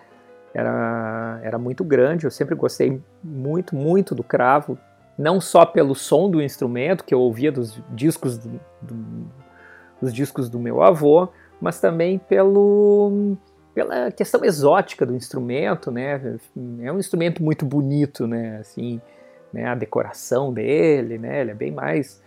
[0.56, 2.24] era, era muito grande.
[2.24, 4.78] Eu sempre gostei muito, muito do cravo,
[5.18, 9.30] não só pelo som do instrumento que eu ouvia dos discos do, do,
[10.00, 11.28] dos discos do meu avô,
[11.60, 13.36] mas também pelo
[13.76, 16.38] pela questão exótica do instrumento, né?
[16.80, 18.56] É um instrumento muito bonito, né?
[18.58, 18.98] Assim,
[19.52, 19.66] né?
[19.66, 21.42] A decoração dele, né?
[21.42, 22.22] Ele é bem mais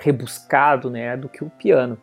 [0.00, 1.16] rebuscado, né?
[1.16, 1.96] Do que o piano.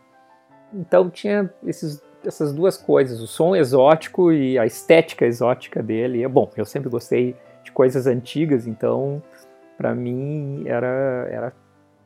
[0.73, 6.23] Então tinha esses, essas duas coisas, o som exótico e a estética exótica dele.
[6.23, 9.21] E, bom, eu sempre gostei de coisas antigas, então
[9.77, 11.53] para mim era era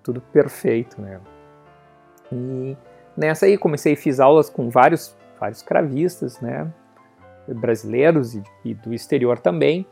[0.01, 1.19] tudo perfeito, né?
[2.31, 2.75] E
[3.15, 6.71] nessa aí comecei fiz aulas com vários vários cravistas, né?
[7.47, 9.85] brasileiros e, e do exterior também.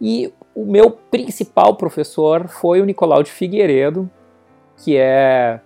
[0.00, 4.10] E o meu principal professor foi o Nicolau de Figueiredo,
[4.76, 5.60] que é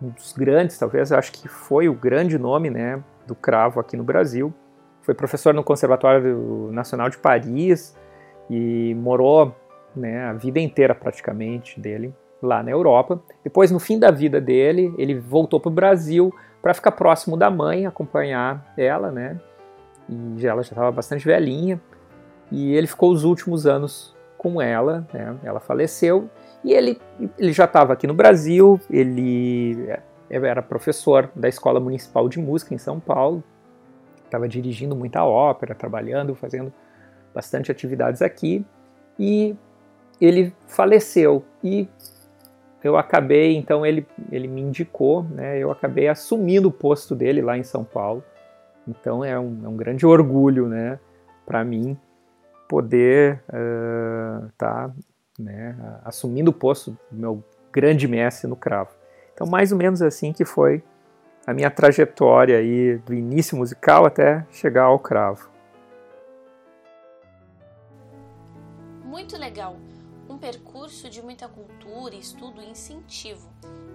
[0.00, 4.04] um dos grandes, talvez, acho que foi o grande nome né, do cravo aqui no
[4.04, 4.52] Brasil.
[5.02, 7.96] Foi professor no Conservatório Nacional de Paris
[8.50, 9.54] e morou
[9.96, 13.20] né, a vida inteira praticamente dele lá na Europa.
[13.42, 17.50] Depois, no fim da vida dele, ele voltou para o Brasil para ficar próximo da
[17.50, 19.38] mãe, acompanhar ela, né?
[20.08, 21.80] e ela já estava bastante velhinha,
[22.50, 25.36] e ele ficou os últimos anos com ela, né?
[25.42, 26.30] ela faleceu,
[26.64, 27.00] e ele,
[27.38, 32.74] ele já estava aqui no Brasil, ele é, era professor da Escola Municipal de Música
[32.74, 33.42] em São Paulo,
[34.24, 36.72] estava dirigindo muita ópera, trabalhando, fazendo
[37.34, 38.64] bastante atividades aqui,
[39.18, 39.56] e
[40.20, 41.88] ele faleceu, e
[42.82, 47.56] eu acabei, então ele, ele me indicou, né, eu acabei assumindo o posto dele lá
[47.56, 48.22] em São Paulo,
[48.86, 50.98] então é um, é um grande orgulho, né,
[51.46, 51.96] para mim
[52.68, 54.90] poder estar uh, tá,
[55.38, 58.90] né, assumindo o posto do meu grande mestre no cravo.
[59.34, 60.82] Então mais ou menos assim que foi
[61.46, 65.50] a minha trajetória aí do início musical até chegar ao cravo.
[69.04, 69.76] Muito legal
[70.32, 73.50] um percurso de muita cultura, estudo e incentivo.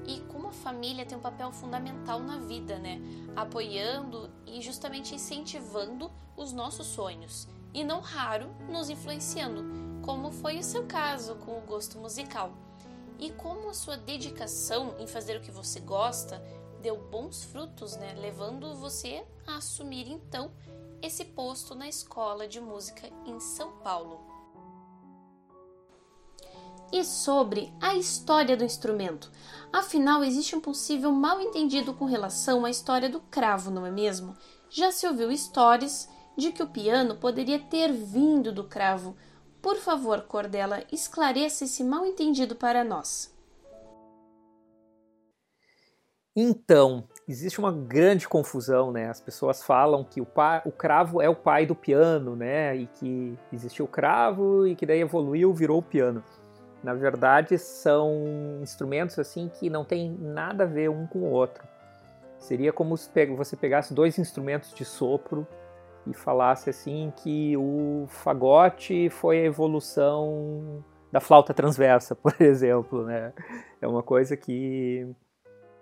[0.05, 3.01] E como a família tem um papel fundamental na vida, né?
[3.35, 7.47] Apoiando e justamente incentivando os nossos sonhos.
[7.73, 9.65] E não raro nos influenciando,
[10.05, 12.51] como foi o seu caso com o gosto musical.
[13.19, 16.41] E como a sua dedicação em fazer o que você gosta
[16.81, 18.13] deu bons frutos, né?
[18.13, 20.51] Levando você a assumir então
[21.01, 24.26] esse posto na escola de música em São Paulo
[26.91, 29.31] e sobre a história do instrumento.
[29.71, 34.35] Afinal, existe um possível mal entendido com relação à história do cravo, não é mesmo?
[34.69, 39.15] Já se ouviu histórias de que o piano poderia ter vindo do cravo.
[39.61, 43.35] Por favor, Cordela, esclareça esse mal entendido para nós.
[46.39, 49.09] Então, existe uma grande confusão, né?
[49.09, 50.27] As pessoas falam que o,
[50.65, 52.75] o cravo é o pai do piano, né?
[52.75, 56.23] E que existiu o cravo e que daí evoluiu, virou o piano.
[56.83, 61.67] Na verdade, são instrumentos assim que não tem nada a ver um com o outro.
[62.39, 65.47] Seria como se você pegasse dois instrumentos de sopro
[66.05, 73.33] e falasse assim que o fagote foi a evolução da flauta transversa, por exemplo, né?
[73.81, 75.07] É uma coisa que,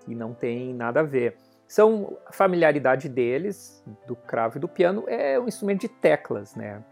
[0.05, 1.38] que não tem nada a ver.
[1.67, 6.84] São a familiaridade deles, do cravo e do piano, é um instrumento de teclas, né?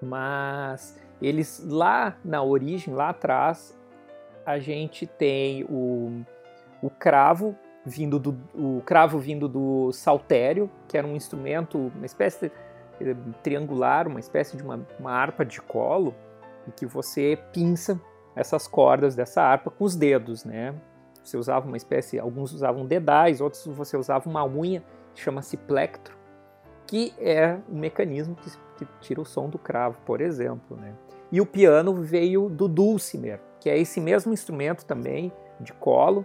[0.00, 3.76] Mas eles lá na origem, lá atrás,
[4.44, 6.22] a gente tem o,
[6.82, 12.50] o cravo vindo do o cravo vindo do saltério, que era um instrumento, uma espécie
[12.98, 16.14] de, eh, triangular, uma espécie de uma, uma harpa de colo,
[16.66, 18.00] e que você pinça
[18.34, 20.74] essas cordas dessa harpa com os dedos, né?
[21.22, 24.82] Você usava uma espécie, alguns usavam dedais, outros você usava uma unha
[25.14, 26.16] chama-se plectro,
[26.86, 30.92] que é um mecanismo que, que tira o som do cravo, por exemplo, né?
[31.34, 36.24] E o piano veio do dulcimer, que é esse mesmo instrumento também de colo.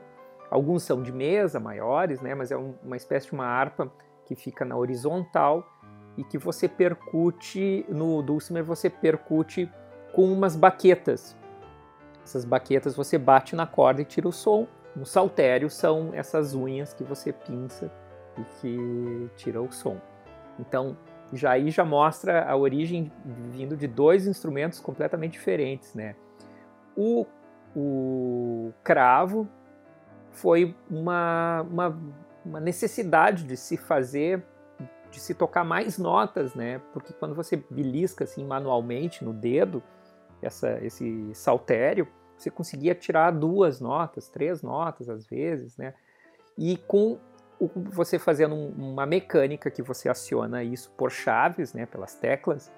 [0.51, 3.91] Alguns são de mesa, maiores, né, mas é um, uma espécie de uma harpa
[4.23, 5.67] que fica na horizontal
[6.15, 9.67] e que você percute, no dulcimer você percute
[10.13, 11.35] com umas baquetas.
[12.23, 14.67] Essas baquetas você bate na corda e tira o som.
[14.95, 17.91] No saltério são essas unhas que você pinça
[18.37, 19.97] e que tira o som.
[20.59, 20.95] Então,
[21.33, 23.11] já aí já mostra a origem
[23.51, 26.15] vindo de dois instrumentos completamente diferentes, né?
[26.95, 27.25] O,
[27.75, 29.47] o cravo
[30.31, 31.97] foi uma, uma,
[32.45, 34.43] uma necessidade de se fazer,
[35.11, 36.81] de se tocar mais notas, né?
[36.93, 39.83] Porque quando você belisca assim manualmente no dedo
[40.41, 42.07] essa, esse saltério,
[42.37, 45.93] você conseguia tirar duas notas, três notas às vezes, né?
[46.57, 47.19] E com
[47.59, 52.71] você fazendo uma mecânica que você aciona isso por chaves, né, pelas teclas,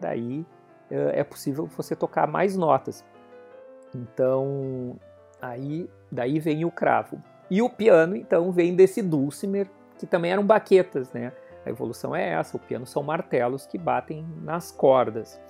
[0.00, 0.46] daí
[0.90, 3.04] é possível você tocar mais notas.
[3.94, 4.96] Então,
[5.40, 7.22] aí daí vem o cravo.
[7.50, 9.68] E o piano, então, vem desse dulcimer,
[9.98, 11.32] que também eram baquetas, né?
[11.64, 15.40] A evolução é essa, o piano são martelos que batem nas cordas.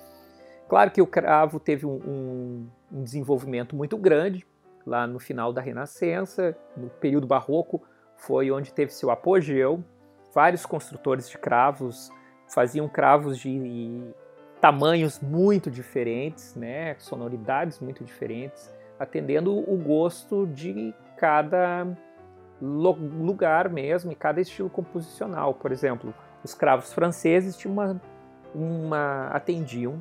[0.68, 4.46] Claro que o cravo teve um, um, um desenvolvimento muito grande
[4.86, 7.82] lá no final da Renascença, no período barroco
[8.20, 9.82] foi onde teve seu apogeu.
[10.32, 12.10] Vários construtores de cravos
[12.48, 14.12] faziam cravos de
[14.60, 21.86] tamanhos muito diferentes, né, sonoridades muito diferentes, atendendo o gosto de cada
[22.60, 25.54] lugar mesmo e cada estilo composicional.
[25.54, 26.14] Por exemplo,
[26.44, 28.00] os cravos franceses tinham uma,
[28.54, 29.94] uma atendiam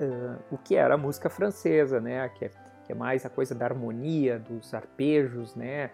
[0.00, 2.50] uh, o que era a música francesa, né, que é,
[2.86, 5.90] que é mais a coisa da harmonia, dos arpejos, né.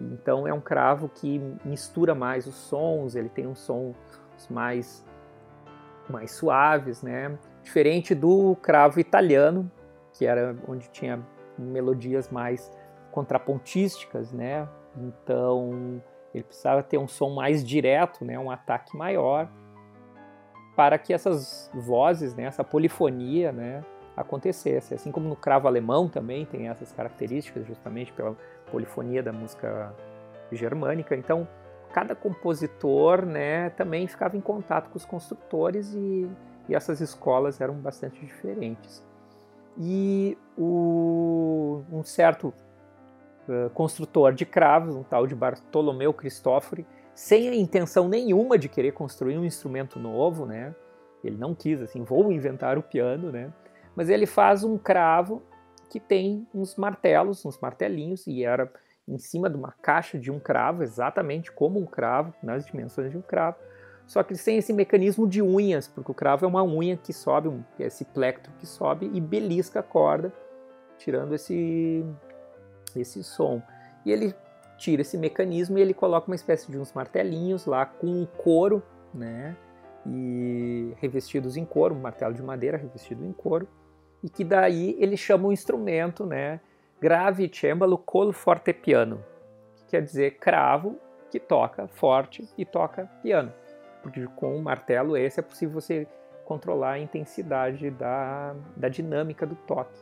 [0.00, 3.94] Então é um cravo que mistura mais os sons, ele tem um som
[4.48, 5.04] mais
[6.08, 7.36] mais suaves, né?
[7.64, 9.68] Diferente do cravo italiano,
[10.12, 11.20] que era onde tinha
[11.58, 12.70] melodias mais
[13.10, 14.68] contrapontísticas, né?
[14.96, 16.00] Então
[16.32, 18.38] ele precisava ter um som mais direto, né?
[18.38, 19.48] Um ataque maior
[20.76, 22.44] para que essas vozes, né?
[22.44, 23.82] Essa polifonia, né?
[24.16, 24.94] Acontecesse.
[24.94, 28.36] Assim como no cravo alemão também tem essas características, justamente pela
[28.70, 29.94] polifonia da música
[30.50, 31.14] germânica.
[31.14, 31.46] Então
[31.92, 36.28] cada compositor né, também ficava em contato com os construtores e,
[36.68, 39.02] e essas escolas eram bastante diferentes.
[39.78, 42.52] E o, um certo
[43.48, 48.92] uh, construtor de cravos, um tal de Bartolomeu Cristofori, sem a intenção nenhuma de querer
[48.92, 50.74] construir um instrumento novo, né?
[51.24, 53.50] Ele não quis assim, vou inventar o piano, né?
[53.96, 55.42] Mas ele faz um cravo
[55.88, 58.70] que tem uns martelos, uns martelinhos, e era
[59.08, 63.16] em cima de uma caixa de um cravo, exatamente como um cravo, nas dimensões de
[63.16, 63.56] um cravo.
[64.06, 67.48] Só que têm esse mecanismo de unhas, porque o cravo é uma unha que sobe,
[67.48, 70.32] um, esse plectro que sobe e belisca a corda,
[70.98, 72.04] tirando esse,
[72.94, 73.60] esse som.
[74.04, 74.34] E ele
[74.78, 78.82] tira esse mecanismo e ele coloca uma espécie de uns martelinhos lá com um couro,
[79.12, 79.56] né?
[80.06, 83.66] E revestidos em couro, um martelo de madeira revestido em couro,
[84.22, 86.60] e que daí ele chama o instrumento, né?
[87.00, 89.22] grave, cembalo, col, forte piano,
[89.76, 90.98] que quer dizer cravo
[91.30, 93.52] que toca forte e toca piano,
[94.02, 96.06] porque com o martelo esse é possível você
[96.44, 99.98] controlar a intensidade da, da dinâmica do toque.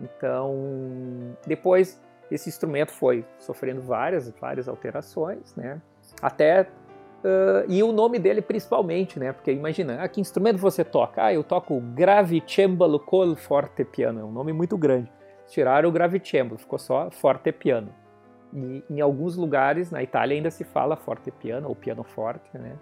[0.00, 5.80] Então, depois esse instrumento foi sofrendo várias, várias alterações, né?
[6.20, 6.66] Até
[7.26, 9.32] Uh, e o nome dele principalmente, né?
[9.32, 11.24] Porque imagina, ah, que instrumento você toca?
[11.24, 14.20] Ah, eu toco grave, cembalo, col, forte, piano.
[14.20, 15.10] É um nome muito grande
[15.48, 17.92] tiraram o gravicembalo, ficou só forte piano.
[18.52, 22.76] E em alguns lugares na Itália ainda se fala forte piano ou piano forte, né?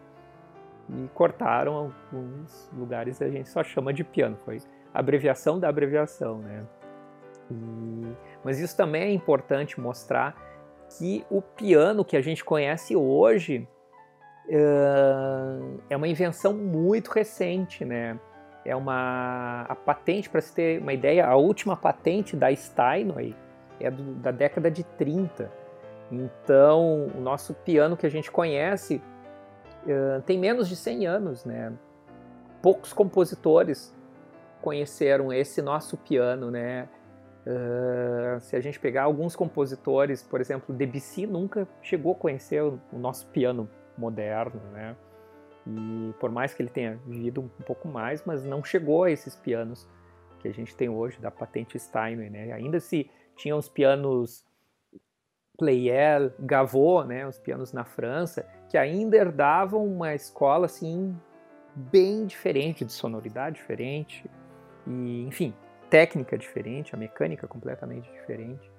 [0.90, 4.60] E cortaram alguns lugares a gente só chama de piano, foi
[4.92, 6.64] abreviação da abreviação, né?
[7.50, 8.12] E...
[8.44, 10.36] Mas isso também é importante mostrar
[10.98, 13.66] que o piano que a gente conhece hoje
[14.48, 18.18] é uma invenção muito recente, né?
[18.64, 23.36] é uma a patente para se ter uma ideia, a última patente da Steinway
[23.78, 25.50] é do, da década de 30.
[26.10, 29.02] Então, o nosso piano que a gente conhece
[29.84, 31.72] uh, tem menos de 100 anos, né?
[32.62, 33.94] Poucos compositores
[34.62, 36.88] conheceram esse nosso piano, né?
[37.46, 42.80] Uh, se a gente pegar alguns compositores, por exemplo, Debussy nunca chegou a conhecer o,
[42.90, 44.96] o nosso piano moderno, né?
[45.66, 49.34] E por mais que ele tenha vivido um pouco mais, mas não chegou a esses
[49.34, 49.88] pianos
[50.40, 52.52] que a gente tem hoje da patente Steinway, né?
[52.52, 54.44] Ainda se tinha os pianos
[55.56, 61.16] Pleyel, Gavot, né, os pianos na França, que ainda herdavam uma escola assim
[61.74, 64.28] bem diferente, de sonoridade diferente
[64.86, 65.54] e, enfim,
[65.88, 68.70] técnica diferente, a mecânica completamente diferente.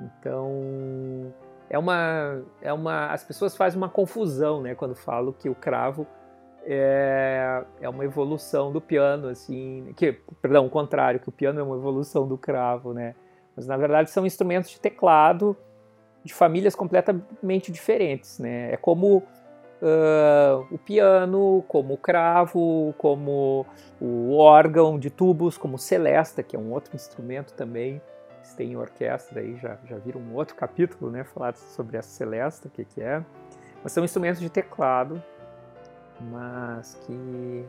[0.00, 1.32] Então,
[1.68, 3.06] é uma, é uma.
[3.08, 6.06] As pessoas fazem uma confusão, né, quando falam que o cravo
[6.64, 10.12] é, é uma evolução do piano, assim, que,
[10.42, 13.14] perdão, o contrário, que o piano é uma evolução do cravo, né?
[13.54, 15.56] Mas na verdade são instrumentos de teclado
[16.22, 18.72] de famílias completamente diferentes, né?
[18.72, 23.64] É como uh, o piano, como o cravo, como
[24.00, 28.02] o órgão de tubos, como o celesta, que é um outro instrumento também
[28.54, 32.70] tem orquestra aí já, já viram um outro capítulo, né, falado sobre a celesta, o
[32.70, 33.24] que, que é.
[33.82, 35.22] Mas são instrumentos de teclado,
[36.20, 37.66] mas que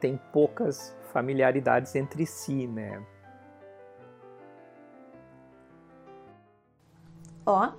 [0.00, 3.02] tem poucas familiaridades entre si, né.
[7.44, 7.72] Ó,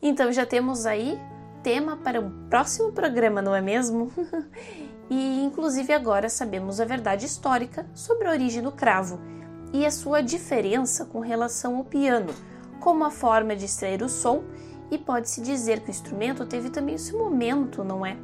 [0.00, 1.18] então já temos aí
[1.62, 4.12] tema para o próximo programa, não é mesmo?
[5.10, 9.35] e inclusive agora sabemos a verdade histórica sobre a origem do cravo
[9.76, 12.32] e a sua diferença com relação ao piano,
[12.80, 14.42] como a forma de extrair o som,
[14.90, 18.16] e pode-se dizer que o instrumento teve também seu momento, não é?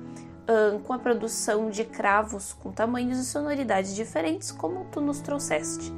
[0.84, 5.92] com a produção de cravos com tamanhos e sonoridades diferentes, como tu nos trouxeste.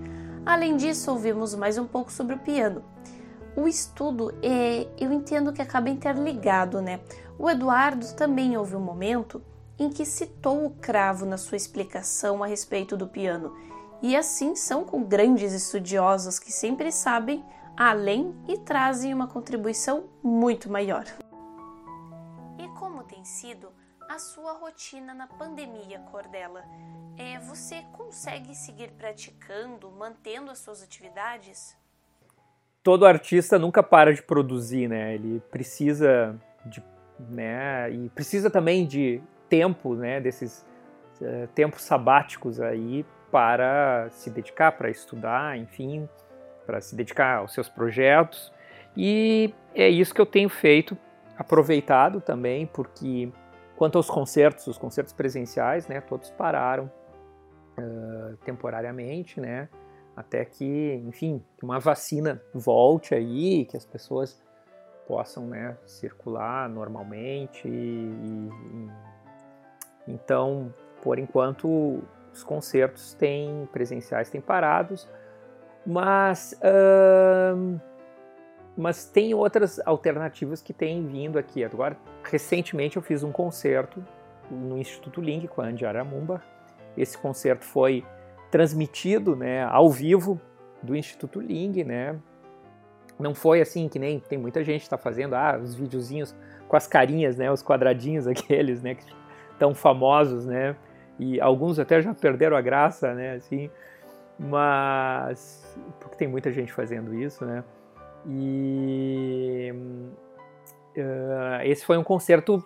[0.45, 2.85] Além disso, ouvimos mais um pouco sobre o piano.
[3.57, 7.01] O estudo, é, eu entendo que acaba interligado, né?
[7.39, 9.43] O Eduardo também houve um momento
[9.79, 13.53] em que citou o cravo na sua explicação a respeito do piano,
[14.05, 17.43] e assim são com grandes estudiosos que sempre sabem
[17.75, 21.07] além e trazem uma contribuição muito maior.
[22.59, 23.73] E como tem sido
[24.07, 26.63] a sua rotina na pandemia, Cordela?
[27.17, 31.75] É, você consegue seguir praticando, mantendo as suas atividades?
[32.83, 35.15] Todo artista nunca para de produzir, né?
[35.15, 36.85] Ele precisa de,
[37.19, 37.91] né?
[37.91, 40.21] E precisa também de tempo, né?
[40.21, 40.59] Desses
[41.23, 46.09] uh, tempos sabáticos aí para se dedicar, para estudar, enfim,
[46.65, 48.53] para se dedicar aos seus projetos.
[48.97, 50.97] E é isso que eu tenho feito,
[51.37, 53.33] aproveitado também, porque
[53.77, 56.91] Quanto aos concertos, os concertos presenciais, né, todos pararam
[57.79, 59.69] uh, temporariamente, né,
[60.17, 64.41] até que, enfim, que uma vacina volte aí, que as pessoas
[65.09, 67.67] possam, né, circular normalmente.
[67.67, 67.71] E,
[68.47, 68.91] e,
[70.07, 70.73] então,
[71.03, 72.01] por enquanto,
[72.35, 75.09] os concertos têm presenciais têm parados,
[75.87, 77.81] mas uh,
[78.77, 81.63] mas tem outras alternativas que têm vindo aqui.
[81.63, 84.05] Agora, recentemente eu fiz um concerto
[84.51, 86.43] no Instituto Ling com a Andiara Mumba.
[86.97, 88.05] Esse concerto foi
[88.51, 90.41] transmitido, né, ao vivo
[90.83, 92.17] do Instituto Ling, né?
[93.19, 96.35] Não foi assim que nem tem muita gente está fazendo, ah, os videozinhos
[96.67, 99.05] com as carinhas, né, os quadradinhos aqueles, né, que
[99.57, 100.75] tão famosos, né?
[101.19, 103.71] E alguns até já perderam a graça, né, assim.
[104.39, 107.63] Mas porque tem muita gente fazendo isso, né?
[108.27, 109.73] E
[110.97, 112.65] uh, esse foi um concerto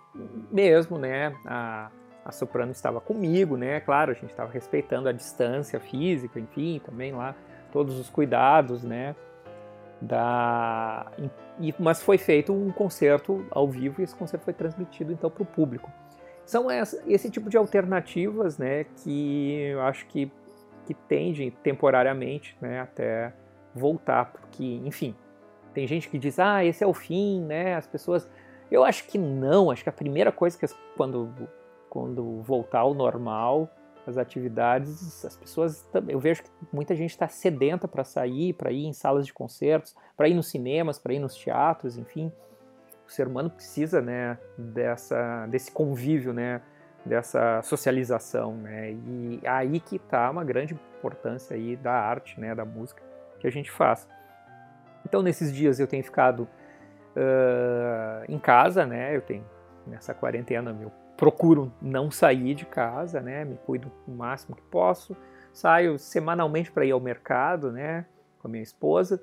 [0.51, 1.35] mesmo, né?
[1.45, 1.91] A,
[2.25, 3.81] a soprano estava comigo, né?
[3.81, 7.35] Claro, a gente estava respeitando a distância física, enfim, também lá
[7.73, 9.15] todos os cuidados, né?
[10.01, 11.11] Da,
[11.61, 15.43] e, mas foi feito um concerto ao vivo e esse concerto foi transmitido então para
[15.43, 15.91] o público.
[16.49, 18.85] São esse tipo de alternativas, né?
[18.85, 20.33] Que eu acho que
[20.87, 22.81] que tendem temporariamente, né?
[22.81, 23.35] Até
[23.75, 25.15] voltar, porque, enfim,
[25.75, 27.75] tem gente que diz, ah, esse é o fim, né?
[27.75, 28.27] As pessoas.
[28.71, 29.71] Eu acho que não.
[29.71, 30.65] Acho que a primeira coisa que
[30.97, 31.31] quando,
[31.91, 33.71] quando voltar ao normal,
[34.07, 35.87] as atividades, as pessoas.
[36.09, 39.95] Eu vejo que muita gente está sedenta para sair, para ir em salas de concertos,
[40.17, 42.33] para ir nos cinemas, para ir nos teatros, enfim.
[43.09, 46.61] O ser humano precisa, né, dessa, desse convívio, né,
[47.07, 48.93] dessa socialização, né?
[48.93, 53.03] E aí que está uma grande importância aí da arte, né, da música
[53.41, 54.07] que a gente faz.
[55.07, 56.43] Então, nesses dias eu tenho ficado
[57.17, 59.17] uh, em casa, né?
[59.17, 59.45] Eu tenho
[59.87, 63.43] nessa quarentena eu procuro não sair de casa, né?
[63.45, 65.17] Me cuido o máximo que posso.
[65.51, 68.05] Saio semanalmente para ir ao mercado, né?
[68.39, 69.19] Com a minha esposa.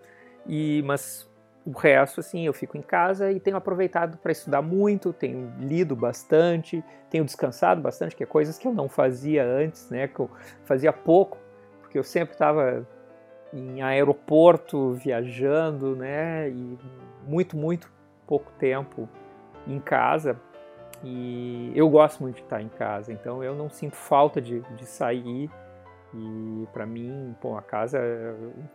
[0.48, 1.30] E mas
[1.66, 5.96] o resto, assim, eu fico em casa e tenho aproveitado para estudar muito, tenho lido
[5.96, 10.08] bastante, tenho descansado bastante, que é coisas que eu não fazia antes, né?
[10.08, 10.30] Que eu
[10.64, 11.40] fazia pouco,
[11.82, 12.88] porque eu sempre estava
[13.52, 16.50] em aeroporto, viajando, né?
[16.50, 16.78] E
[17.28, 17.92] muito, muito
[18.28, 19.10] pouco tempo
[19.66, 20.40] em casa.
[21.04, 24.86] E eu gosto muito de estar em casa, então eu não sinto falta de, de
[24.86, 25.50] sair.
[26.14, 28.00] E para mim, pô, a casa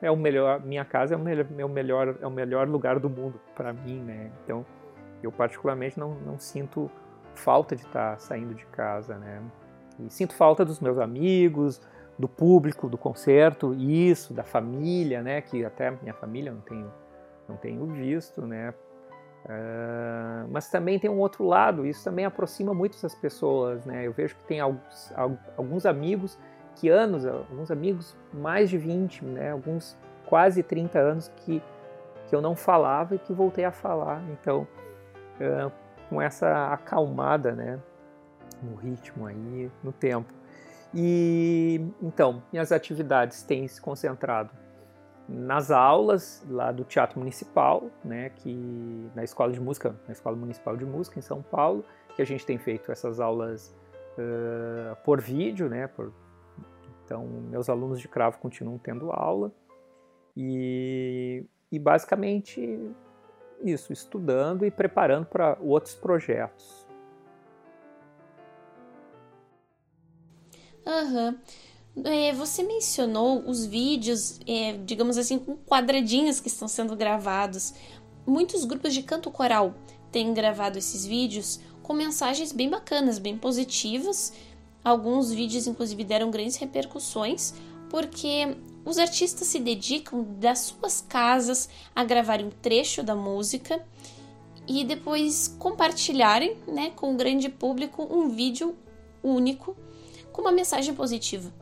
[0.02, 3.40] é o melhor, minha casa é o meu melhor, é o melhor lugar do mundo
[3.54, 4.30] para mim, né?
[4.44, 4.64] Então,
[5.22, 6.90] eu particularmente não, não sinto
[7.34, 9.42] falta de estar saindo de casa, né?
[9.98, 11.80] E sinto falta dos meus amigos,
[12.20, 16.92] do público do concerto, isso, da família, né, que até minha família não tenho,
[17.48, 18.74] não tenho visto, né,
[19.46, 24.12] uh, mas também tem um outro lado, isso também aproxima muito essas pessoas, né, eu
[24.12, 25.12] vejo que tem alguns,
[25.56, 26.38] alguns amigos
[26.80, 31.62] que anos, alguns amigos mais de 20, né, alguns quase 30 anos que,
[32.26, 34.66] que eu não falava e que voltei a falar, então
[35.36, 35.70] uh,
[36.08, 37.78] com essa acalmada, né,
[38.62, 40.32] no ritmo aí, no tempo.
[40.94, 44.50] E então, minhas atividades têm se concentrado
[45.28, 50.78] nas aulas lá do Teatro Municipal, né, que na Escola de Música, na Escola Municipal
[50.78, 51.84] de Música em São Paulo,
[52.16, 53.76] que a gente tem feito essas aulas
[54.16, 56.12] uh, por vídeo, né, por,
[57.10, 59.52] então meus alunos de cravo continuam tendo aula
[60.36, 62.78] e, e basicamente
[63.64, 66.86] isso, estudando e preparando para outros projetos.
[70.86, 71.30] Aham.
[71.96, 72.04] Uhum.
[72.04, 77.74] É, você mencionou os vídeos, é, digamos assim, com quadradinhos que estão sendo gravados.
[78.24, 79.74] Muitos grupos de canto coral
[80.12, 84.32] têm gravado esses vídeos com mensagens bem bacanas, bem positivas.
[84.84, 87.54] Alguns vídeos, inclusive, deram grandes repercussões,
[87.88, 93.84] porque os artistas se dedicam das suas casas a gravar um trecho da música
[94.66, 98.76] e depois compartilharem né, com o grande público um vídeo
[99.22, 99.76] único
[100.32, 101.52] com uma mensagem positiva.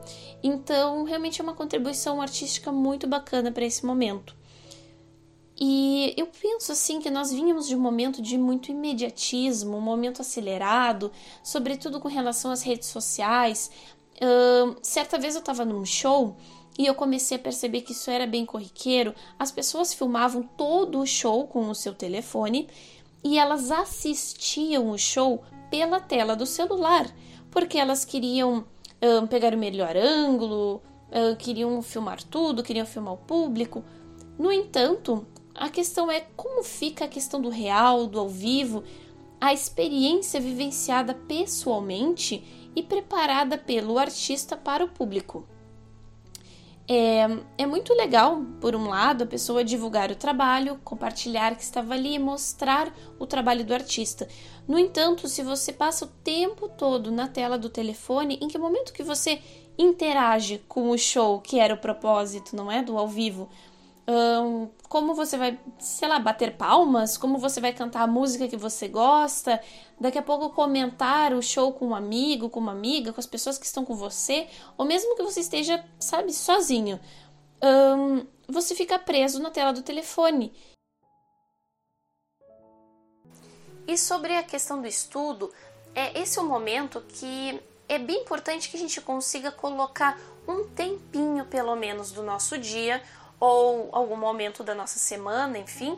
[0.41, 4.35] Então, realmente é uma contribuição artística muito bacana para esse momento.
[5.59, 10.21] E eu penso assim que nós vínhamos de um momento de muito imediatismo, um momento
[10.21, 11.11] acelerado,
[11.43, 13.69] sobretudo com relação às redes sociais.
[14.15, 16.37] Uh, certa vez eu estava num show
[16.77, 19.13] e eu comecei a perceber que isso era bem corriqueiro.
[19.37, 22.69] As pessoas filmavam todo o show com o seu telefone
[23.21, 27.13] e elas assistiam o show pela tela do celular,
[27.51, 33.17] porque elas queriam uh, pegar o melhor ângulo, uh, queriam filmar tudo, queriam filmar o
[33.17, 33.83] público.
[34.37, 35.27] No entanto,
[35.59, 38.83] a questão é como fica a questão do real, do ao vivo,
[39.41, 42.43] a experiência vivenciada pessoalmente
[42.75, 45.45] e preparada pelo artista para o público.
[46.87, 51.93] É, é muito legal, por um lado, a pessoa divulgar o trabalho, compartilhar que estava
[51.93, 54.27] ali mostrar o trabalho do artista.
[54.67, 58.93] No entanto, se você passa o tempo todo na tela do telefone, em que momento
[58.93, 59.39] que você
[59.77, 62.81] interage com o show, que era o propósito, não é?
[62.81, 63.49] Do ao vivo,
[64.09, 68.57] um, como você vai, sei lá, bater palmas, como você vai cantar a música que
[68.57, 69.61] você gosta,
[69.99, 73.59] daqui a pouco comentar o show com um amigo, com uma amiga, com as pessoas
[73.59, 76.99] que estão com você, ou mesmo que você esteja, sabe, sozinho.
[78.47, 80.51] Você fica preso na tela do telefone.
[83.87, 85.53] E sobre a questão do estudo,
[85.93, 90.67] é esse é o momento que é bem importante que a gente consiga colocar um
[90.67, 93.03] tempinho, pelo menos, do nosso dia
[93.39, 95.97] ou algum momento da nossa semana, enfim,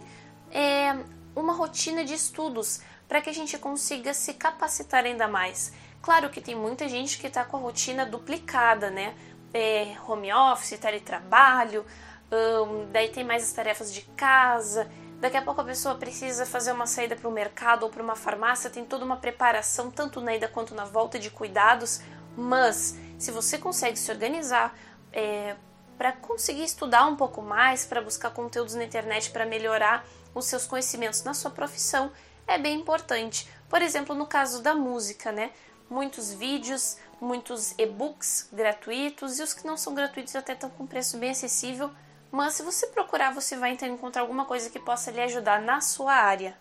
[0.51, 0.95] é
[1.35, 5.73] uma rotina de estudos para que a gente consiga se capacitar ainda mais.
[6.01, 9.15] Claro que tem muita gente que está com a rotina duplicada, né?
[9.53, 11.85] É, home office, teletrabalho,
[12.31, 14.89] um, daí tem mais as tarefas de casa.
[15.19, 18.15] Daqui a pouco a pessoa precisa fazer uma saída para o mercado ou para uma
[18.15, 22.01] farmácia, tem toda uma preparação, tanto na ida quanto na volta de cuidados.
[22.35, 24.73] Mas se você consegue se organizar,
[25.13, 25.55] é,
[26.01, 30.65] para conseguir estudar um pouco mais, para buscar conteúdos na internet para melhorar os seus
[30.65, 32.11] conhecimentos na sua profissão,
[32.47, 33.47] é bem importante.
[33.69, 35.51] Por exemplo, no caso da música, né?
[35.87, 41.19] Muitos vídeos, muitos e-books gratuitos e os que não são gratuitos até estão com preço
[41.19, 41.91] bem acessível.
[42.31, 45.81] Mas se você procurar, você vai então encontrar alguma coisa que possa lhe ajudar na
[45.81, 46.57] sua área.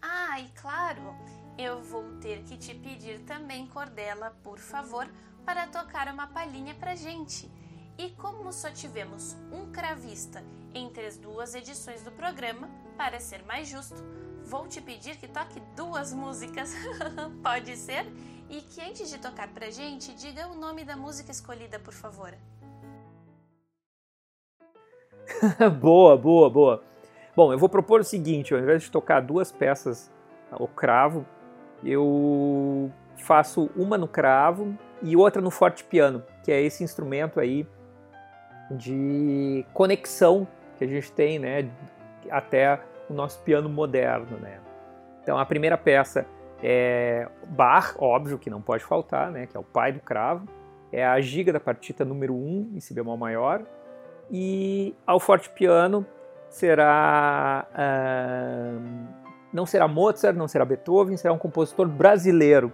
[0.00, 1.12] Ah, e claro,
[1.58, 5.08] eu vou ter que te pedir também, Cordela, por favor,
[5.44, 7.50] para tocar uma palhinha pra gente.
[7.98, 10.42] E como só tivemos um cravista
[10.74, 14.02] entre as duas edições do programa, para ser mais justo,
[14.44, 16.74] vou te pedir que toque duas músicas.
[17.42, 18.06] Pode ser?
[18.48, 22.34] E que antes de tocar pra gente, diga o nome da música escolhida, por favor.
[25.80, 26.84] boa, boa, boa.
[27.34, 30.10] Bom, eu vou propor o seguinte: ao invés de tocar duas peças
[30.50, 31.26] ao cravo,
[31.82, 37.66] eu faço uma no cravo e outra no forte piano, que é esse instrumento aí
[38.70, 40.46] de conexão
[40.78, 41.68] que a gente tem, né,
[42.30, 44.60] até o nosso piano moderno, né.
[45.22, 46.26] Então a primeira peça
[46.62, 50.46] é Bach, óbvio que não pode faltar, né, que é o pai do cravo,
[50.92, 53.62] é a giga da partita número 1 em si bemol maior,
[54.30, 56.06] e ao forte piano
[56.48, 59.22] será uh,
[59.52, 62.72] não será Mozart, não será Beethoven, será um compositor brasileiro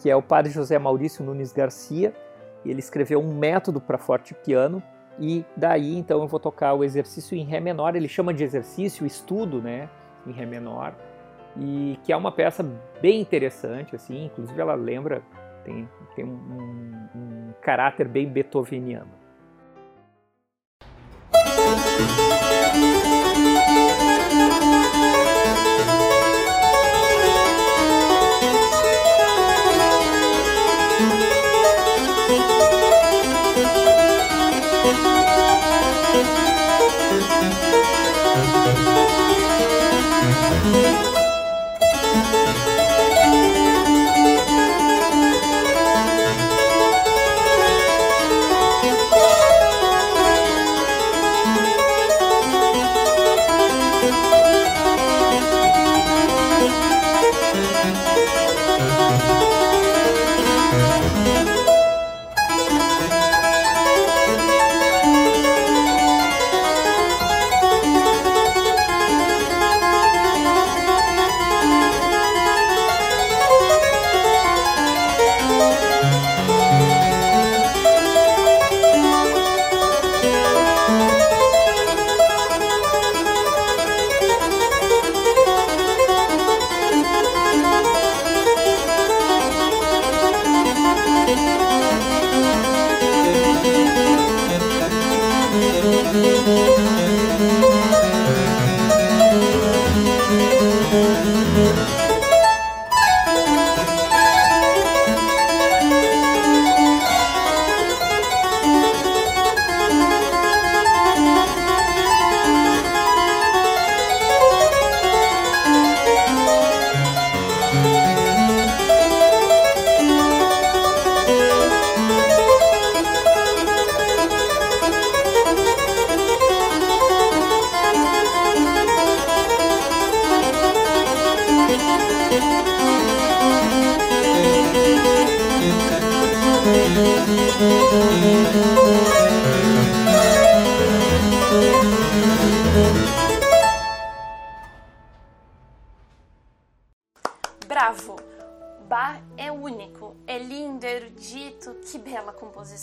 [0.00, 2.12] que é o padre José Maurício Nunes Garcia.
[2.64, 4.82] Ele escreveu um método para forte piano
[5.18, 7.94] e daí então eu vou tocar o exercício em ré menor.
[7.94, 9.88] Ele chama de exercício, estudo, né,
[10.26, 10.94] em ré menor,
[11.56, 12.66] e que é uma peça
[13.00, 14.26] bem interessante, assim.
[14.26, 15.22] Inclusive ela lembra
[15.64, 19.19] tem, tem um, um, caráter bem beethoveniano.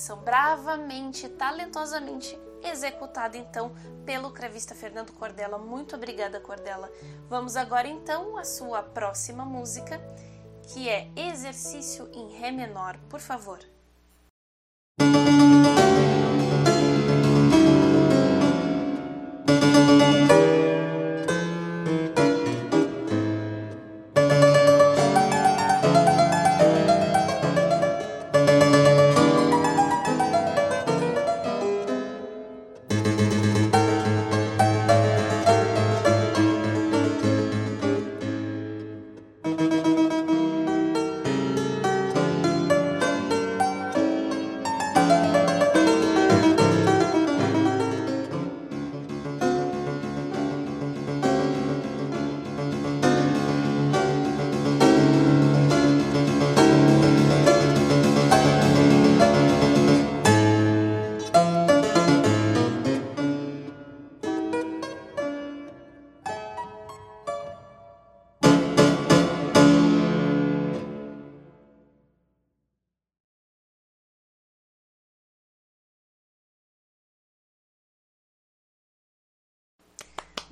[0.08, 3.74] Composição, bravamente, talentosamente executada então
[4.06, 5.58] pelo cravista Fernando Cordella.
[5.58, 6.90] Muito obrigada, Cordella.
[7.30, 10.00] Vamos agora então à sua próxima música,
[10.74, 13.60] que é Exercício em Ré menor, por favor.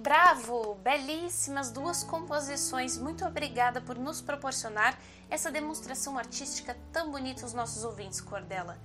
[0.06, 0.76] Bravo!
[0.84, 2.95] Belíssimas duas composições.
[2.95, 4.95] Muito obrigada por nos proporcionar
[5.32, 8.78] essa demonstração artística tão bonita aos nossos ouvintes, Cordela.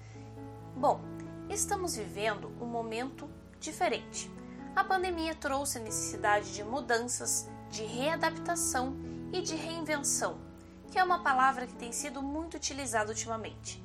[0.75, 0.99] Bom,
[1.51, 3.29] estamos vivendo um momento
[3.61, 4.31] diferente.
[4.75, 8.97] A pandemia trouxe a necessidade de mudanças, de readaptação
[9.31, 10.41] e de reinvenção,
[10.91, 13.85] que é uma palavra que tem sido muito utilizada ultimamente.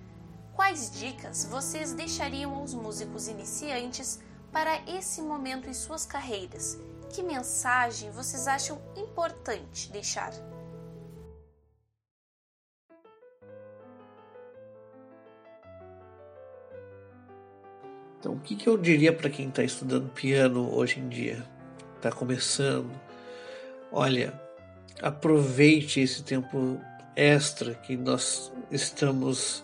[0.53, 4.21] Quais dicas vocês deixariam aos músicos iniciantes
[4.53, 10.33] para esse momento em suas carreiras que mensagem vocês acham importante deixar?
[18.19, 21.45] Então, o que, que eu diria para quem está estudando piano hoje em dia?
[21.95, 22.91] Está começando?
[23.91, 24.33] Olha,
[25.01, 26.81] aproveite esse tempo
[27.15, 29.63] extra que nós estamos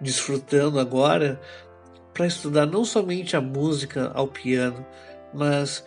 [0.00, 1.40] desfrutando agora
[2.14, 4.86] para estudar não somente a música ao piano,
[5.34, 5.84] mas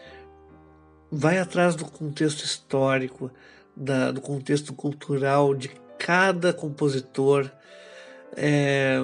[1.12, 3.32] vai atrás do contexto histórico,
[3.76, 7.50] da, do contexto cultural de cada compositor.
[8.36, 9.04] É,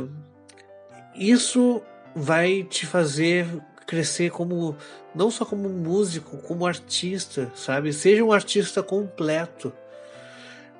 [1.15, 1.81] isso
[2.15, 3.47] vai te fazer
[3.85, 4.75] crescer como
[5.13, 7.93] não só como músico, como artista, sabe?
[7.93, 9.71] Seja um artista completo.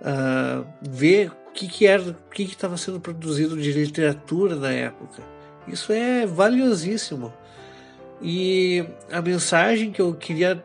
[0.02, 5.24] Uh, ver o que, que era, o que estava sendo produzido de literatura na época.
[5.68, 7.34] Isso é valiosíssimo.
[8.22, 10.64] E a mensagem que eu queria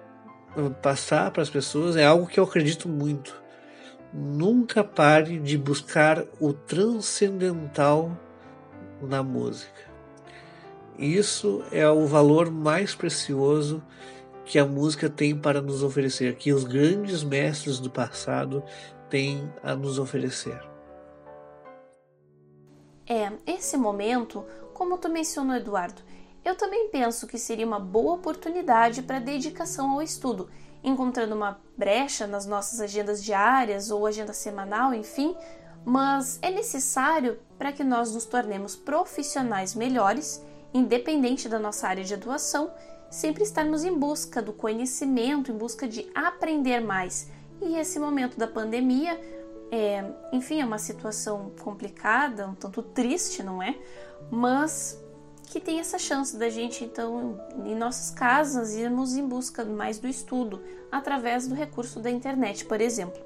[0.82, 3.40] passar para as pessoas é algo que eu acredito muito.
[4.12, 8.16] Nunca pare de buscar o transcendental
[9.01, 9.88] na música.
[10.98, 13.82] Isso é o valor mais precioso
[14.44, 18.62] que a música tem para nos oferecer, que os grandes mestres do passado
[19.09, 20.61] têm a nos oferecer.
[23.07, 24.44] É, esse momento,
[24.74, 26.03] como tu mencionou, Eduardo,
[26.45, 30.49] eu também penso que seria uma boa oportunidade para dedicação ao estudo,
[30.82, 35.36] encontrando uma brecha nas nossas agendas diárias ou agenda semanal, enfim,
[35.84, 42.14] mas é necessário para que nós nos tornemos profissionais melhores, independente da nossa área de
[42.14, 42.70] atuação,
[43.11, 47.28] sempre estarmos em busca do conhecimento, em busca de aprender mais.
[47.61, 49.20] E esse momento da pandemia,
[49.70, 53.76] é, enfim, é uma situação complicada, um tanto triste, não é?
[54.30, 54.99] Mas
[55.51, 60.07] que tem essa chance da gente, então, em nossas casas, irmos em busca mais do
[60.07, 63.20] estudo através do recurso da internet, por exemplo.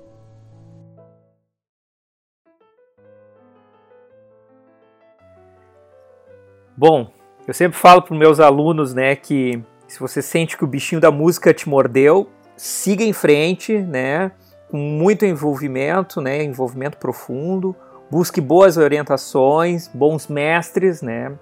[6.74, 7.12] Bom,
[7.46, 11.02] eu sempre falo para os meus alunos, né, que se você sente que o bichinho
[11.02, 14.32] da música te mordeu, siga em frente, né,
[14.70, 17.76] com muito envolvimento, né, envolvimento profundo,
[18.10, 21.38] busque boas orientações, bons mestres, né,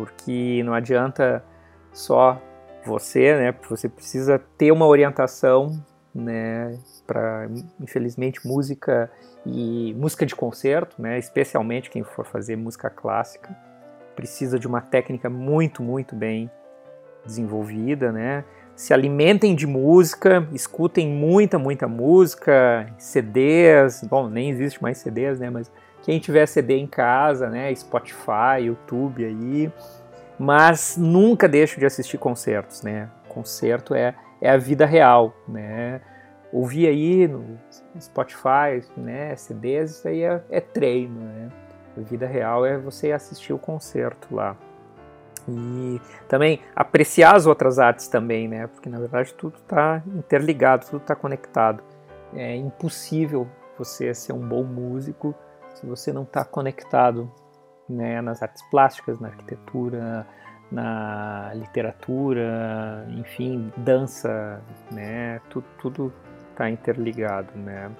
[0.00, 1.44] porque não adianta
[1.92, 2.40] só
[2.86, 3.54] você, né?
[3.68, 5.78] Você precisa ter uma orientação,
[6.14, 6.78] né?
[7.06, 7.48] Para
[7.78, 9.10] infelizmente música
[9.44, 11.18] e música de concerto, né?
[11.18, 13.54] Especialmente quem for fazer música clássica
[14.16, 16.50] precisa de uma técnica muito, muito bem
[17.26, 18.42] desenvolvida, né?
[18.74, 24.02] Se alimentem de música, escutem muita, muita música, CDs.
[24.04, 25.50] Bom, nem existe mais CDs, né?
[25.50, 25.70] Mas
[26.10, 29.72] quem tiver CD em casa, né, Spotify, YouTube aí,
[30.36, 33.08] mas nunca deixo de assistir concertos, né?
[33.28, 36.00] Concerto é, é a vida real, né?
[36.52, 37.56] Ouvir aí no
[38.00, 41.48] Spotify, né, CDs, isso aí é, é treino, né?
[41.96, 44.56] A vida real é você assistir o concerto lá.
[45.48, 48.66] E também apreciar as outras artes também, né?
[48.66, 51.84] Porque na verdade tudo está interligado, tudo está conectado.
[52.34, 53.46] É impossível
[53.78, 55.36] você ser um bom músico
[55.80, 57.30] se você não está conectado
[57.88, 60.26] né, nas artes plásticas, na arquitetura,
[60.70, 64.62] na literatura, enfim, dança,
[64.92, 65.40] né?
[65.78, 66.12] Tudo,
[66.50, 67.90] está interligado, né?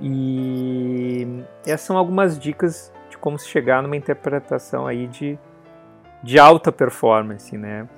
[0.00, 5.38] E essas são algumas dicas de como se chegar numa interpretação aí de,
[6.22, 7.88] de alta performance, né?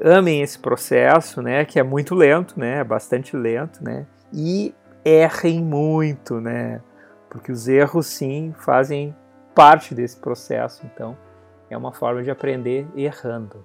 [0.00, 1.64] Amem esse processo, né?
[1.64, 2.80] Que é muito lento, né?
[2.80, 4.06] É bastante lento, né?
[4.32, 4.74] E
[5.04, 6.80] errem muito, né?
[7.36, 9.14] Porque os erros, sim, fazem
[9.54, 10.86] parte desse processo.
[10.86, 11.16] Então,
[11.68, 13.64] é uma forma de aprender errando.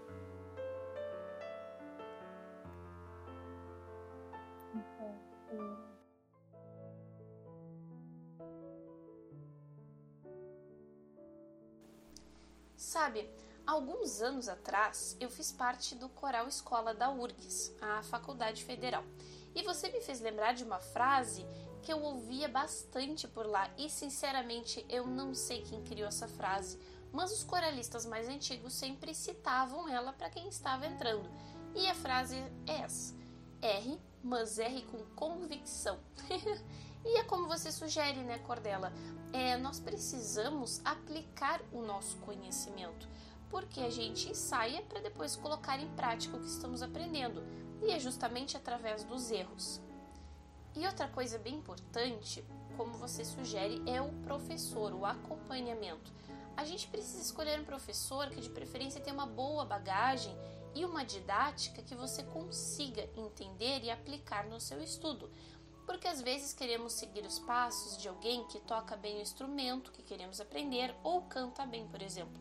[12.75, 13.29] Sabe,
[13.65, 19.03] alguns anos atrás eu fiz parte do coral escola da URGS, a Faculdade Federal.
[19.55, 21.45] E você me fez lembrar de uma frase
[21.81, 26.79] que eu ouvia bastante por lá e sinceramente eu não sei quem criou essa frase,
[27.11, 31.29] mas os coralistas mais antigos sempre citavam ela para quem estava entrando.
[31.75, 32.35] E a frase
[32.67, 33.15] é essa:
[33.61, 35.99] R, mas R com convicção.
[37.03, 38.93] e é como você sugere, né, Cordela?
[39.33, 43.07] É, nós precisamos aplicar o nosso conhecimento,
[43.49, 47.43] porque a gente ensaia para depois colocar em prática o que estamos aprendendo,
[47.81, 49.81] e é justamente através dos erros.
[50.75, 52.43] E outra coisa bem importante,
[52.77, 56.11] como você sugere, é o professor, o acompanhamento.
[56.55, 60.35] A gente precisa escolher um professor que de preferência tenha uma boa bagagem
[60.73, 65.29] e uma didática que você consiga entender e aplicar no seu estudo.
[65.85, 70.03] Porque às vezes queremos seguir os passos de alguém que toca bem o instrumento que
[70.03, 72.39] queremos aprender ou canta bem, por exemplo,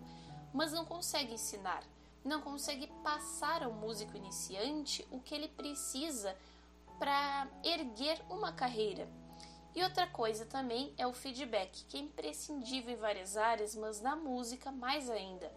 [0.52, 1.82] mas não consegue ensinar,
[2.24, 6.36] não consegue passar ao músico iniciante o que ele precisa
[7.00, 9.08] para erguer uma carreira.
[9.74, 14.14] E outra coisa também é o feedback, que é imprescindível em várias áreas, mas na
[14.14, 15.50] música mais ainda.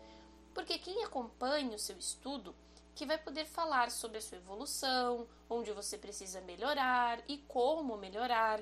[0.54, 2.56] Porque quem acompanha o seu estudo
[2.96, 8.62] que vai poder falar sobre a sua evolução, onde você precisa melhorar e como melhorar.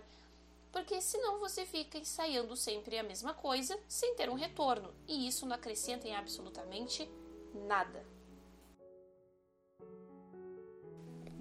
[0.71, 5.45] Porque senão você fica ensaiando sempre a mesma coisa sem ter um retorno, e isso
[5.45, 7.07] não acrescenta em absolutamente
[7.53, 8.03] nada.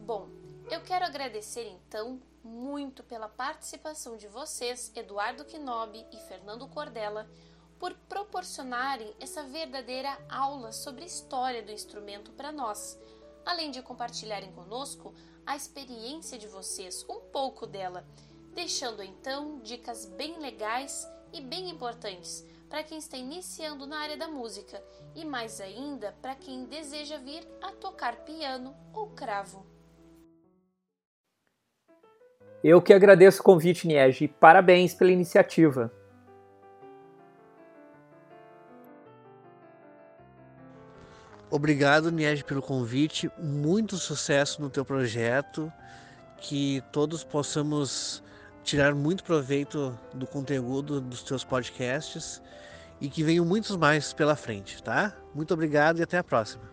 [0.05, 0.40] Bom,
[0.71, 7.29] eu quero agradecer então muito pela participação de vocês, Eduardo Quinobi e Fernando Cordella,
[7.77, 12.97] por proporcionarem essa verdadeira aula sobre história do instrumento para nós,
[13.45, 15.13] além de compartilharem conosco
[15.45, 18.07] a experiência de vocês, um pouco dela,
[18.55, 24.29] deixando então dicas bem legais e bem importantes para quem está iniciando na área da
[24.29, 24.81] música
[25.17, 29.70] e mais ainda para quem deseja vir a tocar piano ou cravo.
[32.63, 35.91] Eu que agradeço o convite, Niege, e parabéns pela iniciativa.
[41.51, 43.31] Obrigado, Niege, pelo convite.
[43.39, 45.73] Muito sucesso no teu projeto.
[46.37, 48.23] Que todos possamos
[48.63, 52.41] tirar muito proveito do conteúdo dos teus podcasts
[53.01, 55.17] e que venham muitos mais pela frente, tá?
[55.35, 56.70] Muito obrigado e até a próxima.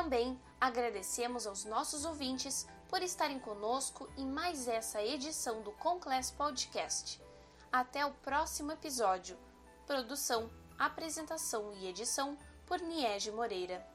[0.00, 7.20] Também agradecemos aos nossos ouvintes por estarem conosco em mais essa edição do Conclass Podcast.
[7.70, 9.36] Até o próximo episódio.
[9.86, 13.86] Produção, apresentação e edição por Niege Moreira.